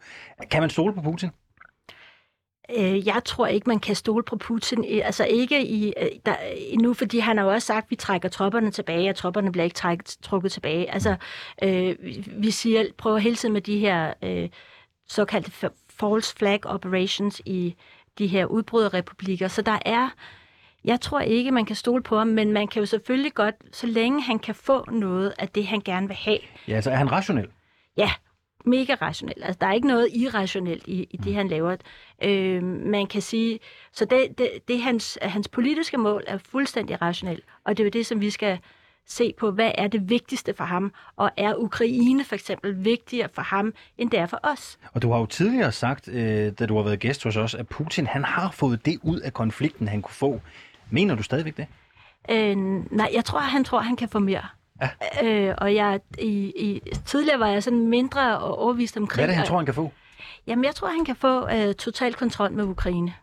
[0.51, 1.31] Kan man stole på Putin?
[3.07, 4.85] Jeg tror ikke, man kan stole på Putin.
[4.85, 5.93] Altså ikke i,
[6.27, 9.53] der, endnu, fordi han har jo også sagt, at vi trækker tropperne tilbage, og tropperne
[9.53, 10.91] bliver ikke træk, trukket tilbage.
[10.91, 11.17] Altså,
[11.63, 14.49] øh, vi siger, prøver hele tiden med de her øh,
[15.09, 17.75] såkaldte false flag operations i
[18.19, 19.49] de her udbryderrepublikker.
[19.49, 20.09] Så der er,
[20.85, 23.87] jeg tror ikke, man kan stole på ham, men man kan jo selvfølgelig godt, så
[23.87, 26.39] længe han kan få noget af det, han gerne vil have.
[26.69, 27.49] Ja, altså er han rationel?
[27.97, 28.11] Ja,
[28.65, 29.45] mega rationelt.
[29.45, 31.77] Altså, der er ikke noget irrationelt i, i det, han laver.
[32.23, 33.59] Øh, man kan sige,
[33.93, 37.91] så det, det, det hans, hans politiske mål er fuldstændig rationelt, og det er jo
[37.91, 38.59] det, som vi skal
[39.07, 43.43] se på, hvad er det vigtigste for ham, og er Ukraine for eksempel vigtigere for
[43.43, 44.79] ham, end det er for os.
[44.93, 47.69] Og du har jo tidligere sagt, øh, da du har været gæst hos os, at
[47.69, 50.41] Putin han har fået det ud af konflikten, han kunne få.
[50.91, 51.67] Mener du stadigvæk det?
[52.31, 52.57] Øh,
[52.97, 54.43] nej, jeg tror, han tror, han kan få mere.
[54.83, 55.49] Ja.
[55.49, 59.17] Øh, og jeg, i, i, tidligere var jeg sådan mindre overvist omkring...
[59.17, 59.93] Hvad er det, han tror, han kan få?
[60.47, 63.15] Jamen, jeg tror, han kan få øh, total kontrol med Ukraine.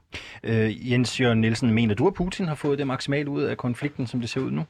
[0.43, 4.07] Øh, Jens Jørgen Nielsen, mener du, at Putin har fået det maksimalt ud af konflikten,
[4.07, 4.65] som det ser ud nu?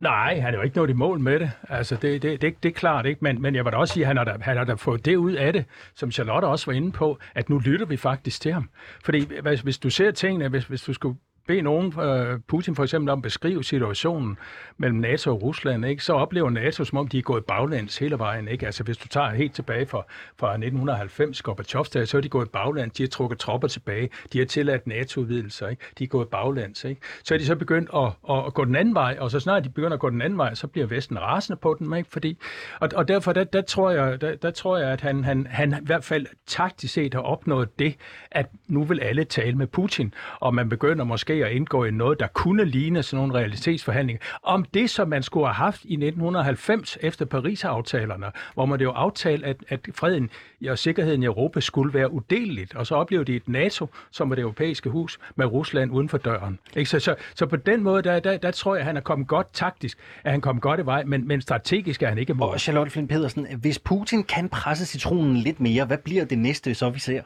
[0.00, 1.50] Nej, han er jo ikke nået i mål med det.
[1.68, 4.04] Altså, det, det, det, det er klart ikke, men, men jeg vil da også sige,
[4.04, 5.64] at han har, da, han har da fået det ud af det,
[5.94, 8.70] som Charlotte også var inde på, at nu lytter vi faktisk til ham.
[9.04, 12.82] Fordi hvis, hvis du ser tingene, hvis, hvis du skulle bede nogen, øh, Putin for
[12.82, 14.38] eksempel, om at beskrive situationen
[14.76, 18.18] mellem NATO og Rusland, ikke, så oplever NATO, som om de er gået baglæns hele
[18.18, 18.48] vejen.
[18.48, 18.66] Ikke?
[18.66, 20.02] Altså, hvis du tager helt tilbage fra,
[20.38, 24.44] fra 1990, Gorbachev, så er de gået baglæns, de har trukket tropper tilbage, de har
[24.44, 25.82] tilladt NATO-udvidelser, ikke?
[25.98, 26.84] de er gået baglæns.
[26.84, 27.00] Ikke?
[27.24, 29.64] Så er de så begyndt at, at, at, gå den anden vej, og så snart
[29.64, 31.96] de begynder at gå den anden vej, så bliver Vesten rasende på den.
[31.96, 32.10] Ikke?
[32.10, 32.38] Fordi,
[32.80, 35.72] og, og derfor, der, der, tror jeg, der, der tror jeg, at han, han, han
[35.72, 37.96] i hvert fald taktisk set har opnået det,
[38.30, 41.90] at nu vil alle tale med Putin, og man begynder måske måske at indgå i
[41.90, 44.22] noget, der kunne ligne sådan nogle realitetsforhandlinger.
[44.42, 48.90] Om det, som man skulle have haft i 1990 efter Paris-aftalerne, hvor man det jo
[48.90, 50.30] aftalte, at, at freden
[50.68, 52.74] og sikkerheden i Europa skulle være udeleligt.
[52.74, 56.18] Og så oplevede de et NATO, som et det europæiske hus, med Rusland uden for
[56.18, 56.58] døren.
[56.76, 56.90] Ikke?
[56.90, 59.28] Så, så, så på den måde, der, der, der tror jeg, at han er kommet
[59.28, 62.52] godt taktisk, at han kom godt i vej, men, men strategisk er han ikke mål.
[62.52, 66.74] Og Charlotte Flint Pedersen, hvis Putin kan presse citronen lidt mere, hvad bliver det næste,
[66.74, 67.22] så vi ser?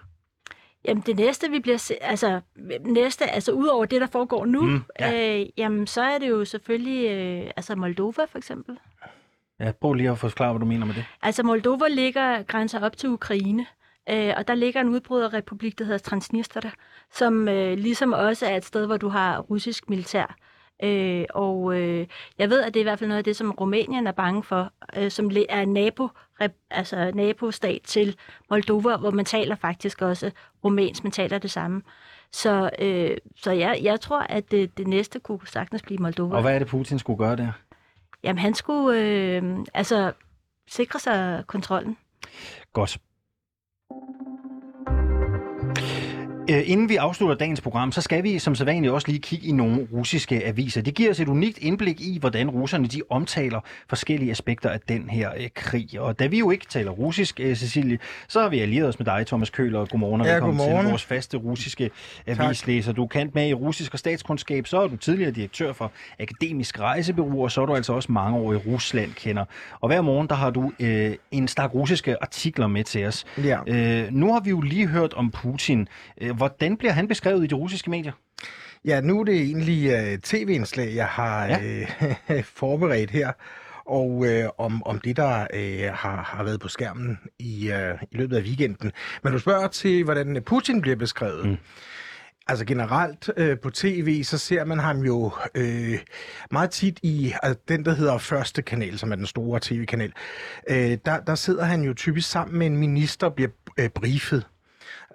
[0.84, 2.40] Jamen det næste, vi bliver, altså
[2.80, 5.40] næste, altså udover det, der foregår nu, mm, ja.
[5.40, 8.78] øh, jamen så er det jo selvfølgelig, øh, altså Moldova for eksempel.
[9.60, 11.04] Ja, prøv lige at forklare, hvad du mener med det.
[11.22, 13.66] Altså Moldova ligger grænser op til Ukraine,
[14.10, 16.70] øh, og der ligger en udbryderrepublik, der hedder Transnistria,
[17.12, 20.36] som øh, ligesom også er et sted, hvor du har russisk militær.
[20.82, 22.06] Øh, og øh,
[22.38, 24.42] jeg ved, at det er i hvert fald noget af det, som Rumænien er bange
[24.42, 26.08] for, øh, som er nabo,
[26.70, 28.16] altså nabostat til
[28.50, 30.30] Moldova, hvor man taler faktisk også
[30.64, 31.82] rumænsk, man taler det samme.
[32.32, 36.36] Så, øh, så jeg, jeg tror, at det, det næste kunne sagtens blive Moldova.
[36.36, 37.52] Og hvad er det, Putin skulle gøre der?
[38.22, 40.12] Jamen, han skulle øh, altså
[40.68, 41.96] sikre sig kontrollen.
[42.72, 42.98] Godt.
[46.50, 49.52] Øh, inden vi afslutter dagens program, så skal vi som sædvanligt også lige kigge i
[49.52, 50.82] nogle russiske aviser.
[50.82, 55.10] Det giver os et unikt indblik i, hvordan russerne de omtaler forskellige aspekter af den
[55.10, 56.00] her øh, krig.
[56.00, 59.06] Og da vi jo ikke taler russisk, øh, Cecilie, så har vi allieret os med
[59.06, 59.84] dig, Thomas Køler.
[59.86, 60.84] Godmorgen og ja, velkommen godmorgen.
[60.84, 61.90] til vores faste russiske
[62.26, 62.92] avislæser.
[62.92, 66.80] Du er kendt med i russisk og statskundskab, så er du tidligere direktør for Akademisk
[66.80, 69.44] Rejsebureau, og så er du altså også mange år i Rusland kender.
[69.80, 73.24] Og hver morgen, der har du øh, en stak russiske artikler med til os.
[73.44, 73.58] Ja.
[73.66, 75.88] Øh, nu har vi jo lige hørt om Putin.
[76.20, 78.12] Øh, Hvordan bliver han beskrevet i de russiske medier?
[78.84, 81.86] Ja, nu er det egentlig uh, tv-indslag, jeg har ja.
[82.30, 83.32] uh, forberedt her,
[83.86, 84.28] og uh,
[84.58, 88.42] om, om det, der uh, har, har været på skærmen i, uh, i løbet af
[88.42, 88.92] weekenden.
[89.22, 91.48] Men du spørger til, hvordan Putin bliver beskrevet.
[91.48, 91.56] Mm.
[92.48, 95.98] Altså generelt øh, på tv, så ser man ham jo øh,
[96.50, 100.12] meget tit i altså, den, der hedder Første Kanal, som er den store tv-kanal.
[100.70, 104.46] Øh, der, der sidder han jo typisk sammen med en minister og bliver øh, briefet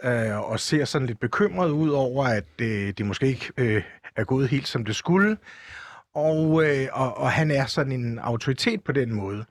[0.04, 3.84] øh, og ser sådan lidt bekymret ud over, at øh, det måske ikke øh,
[4.16, 5.38] er gået helt som det skulle.
[6.14, 9.46] Og, øh, og, og han er sådan en autoritet på den måde.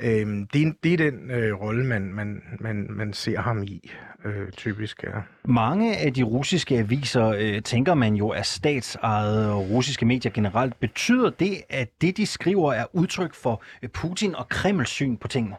[0.00, 3.90] Øh, det, er, det er den øh, rolle, man, man, man, man ser ham i,
[4.24, 5.02] øh, typisk.
[5.02, 5.20] Ja.
[5.44, 10.80] Mange af de russiske aviser øh, tænker man jo er statsejede og russiske medier generelt.
[10.80, 15.28] Betyder det, at det, de skriver, er udtryk for øh, Putin og Kremls syn på
[15.28, 15.56] tingene?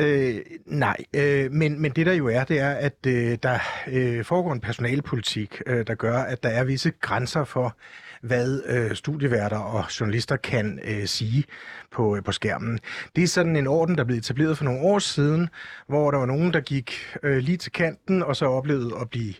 [0.00, 4.24] Øh, nej, øh, men, men det der jo er, det er, at øh, der øh,
[4.24, 7.76] foregår en personalpolitik, øh, der gør, at der er visse grænser for,
[8.22, 11.44] hvad øh, studieværter og journalister kan øh, sige
[11.90, 12.78] på, øh, på skærmen.
[13.16, 15.48] Det er sådan en orden, der blev etableret for nogle år siden,
[15.86, 16.92] hvor der var nogen, der gik
[17.22, 19.34] øh, lige til kanten, og så oplevede at blive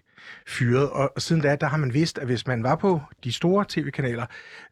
[0.47, 0.91] fyret.
[0.91, 4.27] Og siden da, der har man vidst, at hvis man var på de store tv-kanaler,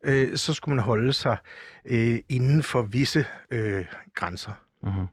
[0.04, 1.36] øh, så skulle man holde sig
[1.84, 3.84] øh, inden for visse øh,
[4.14, 4.65] grænser.
[4.85, 5.07] Mm-hmm.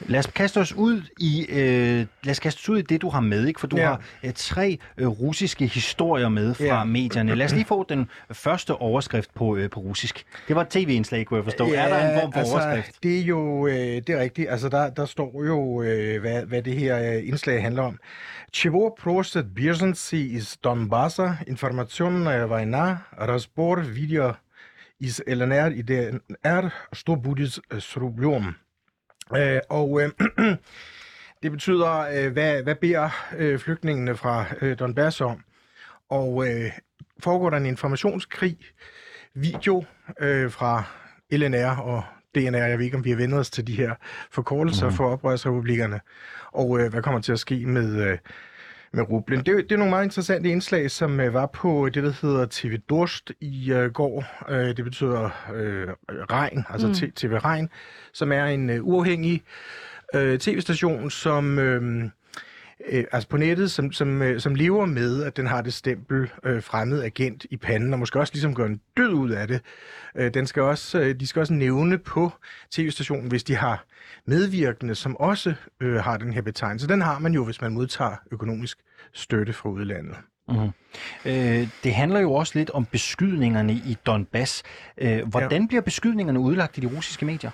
[0.00, 3.08] Lad os kaste os ud i øh, lad os kaste os ud i det du
[3.08, 3.60] har med, ikke?
[3.60, 3.86] For du ja.
[3.86, 6.84] har øh, tre øh, russiske historier med fra ja.
[6.84, 7.34] medierne.
[7.34, 10.26] Lad os lige få den første overskrift på øh, på russisk.
[10.48, 11.66] Det var et tv-indslag, kunne jeg forstå.
[11.66, 13.02] Ja, er der en form for altså, overskrift?
[13.02, 14.50] Det er jo øh, det er rigtigt.
[14.50, 17.98] Altså der der står jo øh, hvad hvad det her øh, indslag handler om.
[18.52, 21.38] Чего просят беженцы из Донбасса?
[21.48, 24.36] Информационная война, разбор видео
[25.00, 28.54] из ЛНР и ДНР, что будет с рублем?
[29.37, 30.09] Øh, og øh,
[31.43, 35.43] det betyder, øh, hvad, hvad beder øh, flygtningene fra øh, Donbass om?
[36.09, 36.71] Og øh,
[37.19, 38.57] foregår der en informationskrig,
[39.33, 39.85] video
[40.19, 40.83] øh, fra
[41.31, 42.03] LNR og
[42.35, 43.95] DNR, jeg ved ikke, om vi har vendt os til de her
[44.31, 44.93] forkortelser mm.
[44.93, 45.99] for oprørsrepublikkerne,
[46.51, 48.17] og øh, hvad kommer til at ske med, øh,
[48.93, 49.39] med rublen.
[49.39, 52.77] Det, det er nogle meget interessante indslag, som øh, var på det, der hedder TV
[52.89, 54.25] Dorst i øh, går.
[54.49, 57.11] Øh, det betyder øh, regn, altså mm.
[57.15, 57.69] TV Regn,
[58.13, 59.43] som er en øh, uafhængig
[60.15, 61.59] øh, tv-station, som...
[61.59, 62.09] Øh,
[62.87, 66.31] øh, altså på nettet, som, som, øh, som lever med, at den har det stempel
[66.43, 69.61] øh, fremmed agent i panden, og måske også ligesom gør en død ud af det.
[70.15, 72.31] Øh, den skal også, øh, de skal også nævne på
[72.71, 73.85] tv-stationen, hvis de har
[74.25, 76.87] medvirkende, som også øh, har den her betegnelse.
[76.87, 78.77] Den har man jo, hvis man modtager økonomisk
[79.13, 80.15] støtte fra udlandet.
[80.49, 80.71] Mm-hmm.
[81.25, 84.63] Øh, det handler jo også lidt om beskydningerne i Donbass.
[84.97, 85.67] Øh, hvordan ja.
[85.67, 87.51] bliver beskydningerne udlagt i de russiske medier?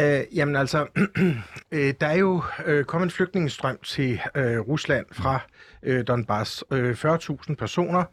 [0.00, 0.86] Øh, jamen altså,
[1.72, 5.40] øh, der er jo øh, kommet en flygtningestrøm til øh, Rusland fra
[5.82, 6.64] øh, Donbass.
[6.70, 8.04] Øh, 40.000 personer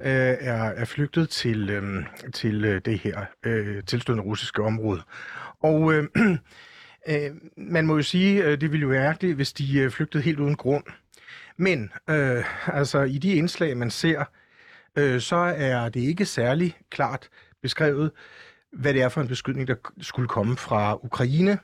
[0.00, 5.02] øh, er, er flygtet til, øh, til øh, det her øh, tilstødende russiske område.
[5.60, 6.04] Og øh,
[7.10, 10.22] øh, man må jo sige, øh, det ville jo være ærgerligt, hvis de øh, flygtede
[10.22, 10.84] helt uden grund.
[11.56, 14.24] Men øh, altså, i de indslag, man ser,
[14.96, 17.28] øh, så er det ikke særlig klart
[17.62, 18.10] beskrevet,
[18.76, 21.58] hvad det er for en beskydning, der skulle komme fra Ukraine.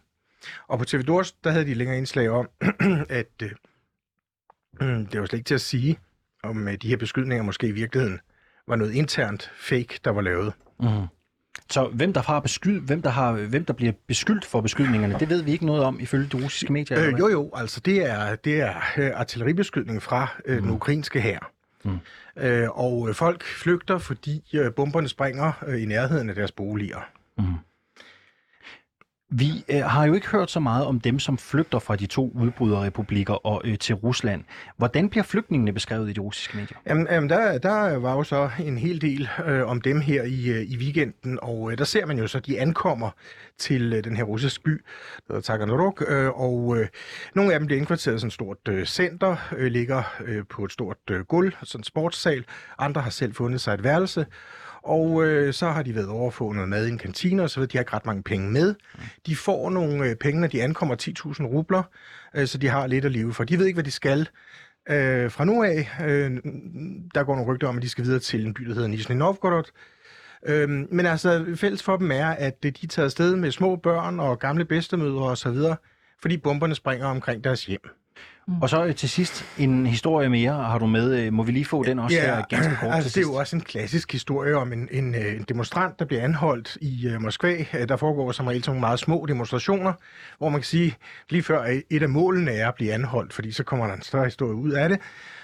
[0.68, 2.48] Og på TV Dors, der havde de længere indslag om,
[3.20, 3.50] at øh,
[5.12, 5.98] det var slet ikke til at sige,
[6.42, 8.20] om øh, de her beskydninger måske i virkeligheden
[8.68, 10.52] var noget internt fake, der var lavet.
[10.80, 11.06] Mm.
[11.70, 15.28] Så hvem der har beskyld, hvem der har, hvem der bliver beskyldt for beskydningerne, det
[15.28, 17.06] ved vi ikke noget om ifølge de russiske medier.
[17.06, 20.74] Øh, jo jo, altså det er det er øh, artilleribeskydning fra øh, den mm.
[20.74, 21.52] ukrainske hær.
[21.82, 21.98] Mm.
[22.36, 27.08] Øh, og folk flygter, fordi øh, bomberne springer øh, i nærheden af deres boliger.
[29.34, 32.32] Vi øh, har jo ikke hørt så meget om dem, som flygter fra de to
[32.34, 34.44] udbryderrepublikker og øh, til Rusland.
[34.76, 36.78] Hvordan bliver flygtningene beskrevet i de russiske medier?
[36.86, 40.48] Jamen, jamen der, der var jo så en hel del øh, om dem her i,
[40.48, 43.10] øh, i weekenden, og øh, der ser man jo så, at de ankommer
[43.58, 44.70] til øh, den her russiske by,
[45.28, 46.88] der hedder Taganrog, øh, og øh,
[47.34, 50.64] nogle af dem bliver indkvarteret i sådan et stort øh, center, øh, ligger øh, på
[50.64, 52.44] et stort øh, gulv, sådan en sportssal.
[52.78, 54.26] Andre har selv fundet sig et værelse,
[54.82, 57.50] og øh, så har de været over at få noget mad i en kantine, og
[57.50, 58.74] så ved de har ikke ret mange penge med.
[59.26, 61.82] De får nogle øh, penge, når de ankommer 10.000 rubler,
[62.34, 63.44] øh, så de har lidt at leve for.
[63.44, 64.28] De ved ikke, hvad de skal.
[64.90, 66.30] Øh, fra nu af, øh,
[67.14, 69.16] der går nogle rygter om, at de skal videre til en by, der hedder Nizhny
[69.16, 69.64] Novgorod.
[70.46, 73.76] Øh, men altså, fælles for dem er, at øh, de er taget afsted med små
[73.76, 75.56] børn og gamle bedstemødre osv.,
[76.22, 78.01] fordi bomberne springer omkring deres hjem.
[78.46, 78.62] Mm.
[78.62, 81.20] Og så øh, til sidst en historie mere har du med.
[81.20, 83.34] Øh, må vi lige få den også ja, her ganske kort altså, Det er jo
[83.34, 87.22] også en klassisk historie om en, en, øh, en demonstrant, der bliver anholdt i uh,
[87.22, 87.64] Moskva.
[87.88, 89.92] Der foregår som regel nogle meget små demonstrationer,
[90.38, 90.96] hvor man kan sige,
[91.30, 94.24] lige før et af målene er at blive anholdt, fordi så kommer der en større
[94.24, 94.98] historie ud af det.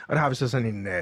[0.09, 0.87] Og der har vi så sådan en...
[0.87, 0.93] Uh,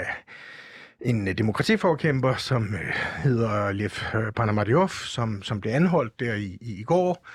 [1.01, 3.91] en demokratiforkæmper, som uh, hedder Lev
[4.37, 7.27] Panamaryov, som, som blev anholdt der i, i, i går,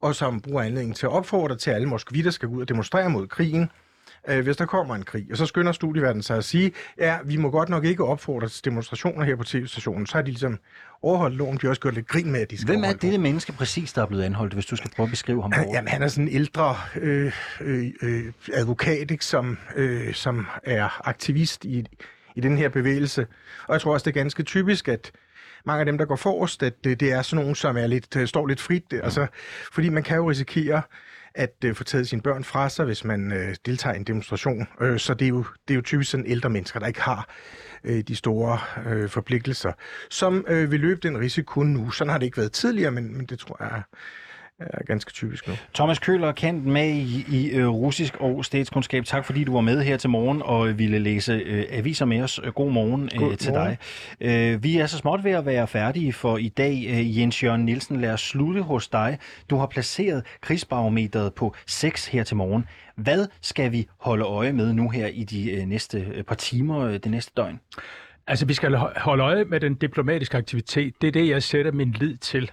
[0.00, 2.68] og som bruger anledningen til at opfordre til, at alle moskvitter skal gå ud og
[2.68, 3.70] demonstrere mod krigen
[4.28, 5.26] øh, hvis der kommer en krig.
[5.30, 8.64] Og så skynder studieverden sig at sige, ja, vi må godt nok ikke opfordre til
[8.64, 10.06] demonstrationer her på tv-stationen.
[10.06, 10.58] Så har de ligesom
[11.02, 13.02] overholdt loven, de har også gjort lidt grin med, at de skal Hvem er det,
[13.02, 15.52] det menneske præcis, der er blevet anholdt, hvis du skal prøve at beskrive ham?
[15.56, 15.74] Over?
[15.74, 21.08] Jamen, han er sådan en ældre øh, øh, øh, advokat, ikke, som, øh, som er
[21.08, 21.84] aktivist i,
[22.36, 23.26] i den her bevægelse.
[23.66, 25.12] Og jeg tror også, det er ganske typisk, at
[25.68, 28.16] mange af dem, der går forrest, at det, det er sådan nogen, som er lidt,
[28.16, 28.92] øh, står lidt frit.
[28.92, 29.00] Mm.
[29.02, 29.26] Altså,
[29.72, 30.82] fordi man kan jo risikere,
[31.34, 34.68] at øh, få taget sine børn fra sig, hvis man øh, deltager i en demonstration.
[34.80, 37.28] Øh, så det er, jo, det er jo typisk sådan ældre mennesker, der ikke har
[37.84, 39.72] øh, de store øh, forpligtelser,
[40.10, 41.90] som øh, vil løbe den risiko nu.
[41.90, 43.82] Sådan har det ikke været tidligere, men, men det tror jeg
[44.60, 45.54] er ganske typisk nu.
[45.74, 49.04] Thomas Køller, kendt med i, i øh, russisk og statskundskab.
[49.04, 52.40] Tak fordi du var med her til morgen og ville læse øh, aviser med os.
[52.54, 53.76] God morgen øh, God til morgen.
[54.20, 54.54] dig.
[54.54, 56.86] Øh, vi er så småt ved at være færdige for i dag.
[56.88, 59.18] Øh, Jens Jørgen Nielsen, lad os slutte hos dig.
[59.50, 62.64] Du har placeret krigsbarometeret på 6 her til morgen.
[62.96, 66.78] Hvad skal vi holde øje med nu her i de øh, næste øh, par timer,
[66.80, 67.60] øh, det næste døgn?
[68.26, 70.94] Altså, vi skal holde øje med den diplomatiske aktivitet.
[71.00, 72.50] Det er det, jeg sætter min lid til.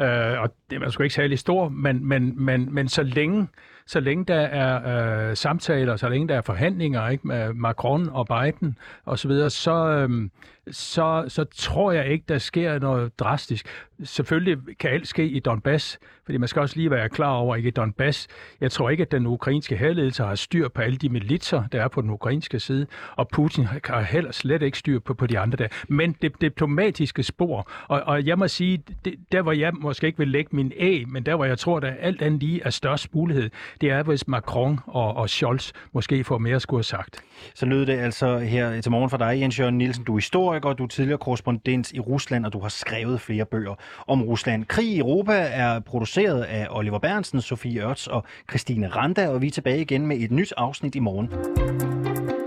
[0.00, 3.48] Øh, og det er sgu ikke særlig stor, men, men, men, men så længe
[3.86, 8.26] så længe der er øh, samtaler, så længe der er forhandlinger ikke, med Macron og
[8.26, 10.28] Biden osv., så, videre, så, øh,
[10.70, 13.66] så, så tror jeg ikke, der sker noget drastisk.
[14.04, 17.68] Selvfølgelig kan alt ske i Donbass, fordi man skal også lige være klar over, ikke
[17.68, 18.28] i Donbass,
[18.60, 21.88] jeg tror ikke, at den ukrainske herledelse har styr på alle de militser, der er
[21.88, 22.86] på den ukrainske side,
[23.16, 25.68] og Putin har heller slet ikke styr på, på de andre der.
[25.88, 30.18] Men det diplomatiske spor, og, og jeg må sige, det, der hvor jeg måske ikke
[30.18, 33.14] vil lægge min æg, men der hvor jeg tror, der alt andet lige er størst
[33.14, 33.50] mulighed,
[33.80, 37.20] det er, hvis Macron og, og Scholz måske får mere at skulle have sagt.
[37.54, 40.04] Så lød det altså her til morgen for dig, Jens Jørgen Nielsen.
[40.04, 43.74] Du er historiker, du er tidligere korrespondent i Rusland, og du har skrevet flere bøger
[44.06, 44.64] om Rusland.
[44.64, 49.46] Krig i Europa er produceret af Oliver Bernsen, Sofie Ørts og Christine Randa, og vi
[49.46, 52.45] er tilbage igen med et nyt afsnit i morgen.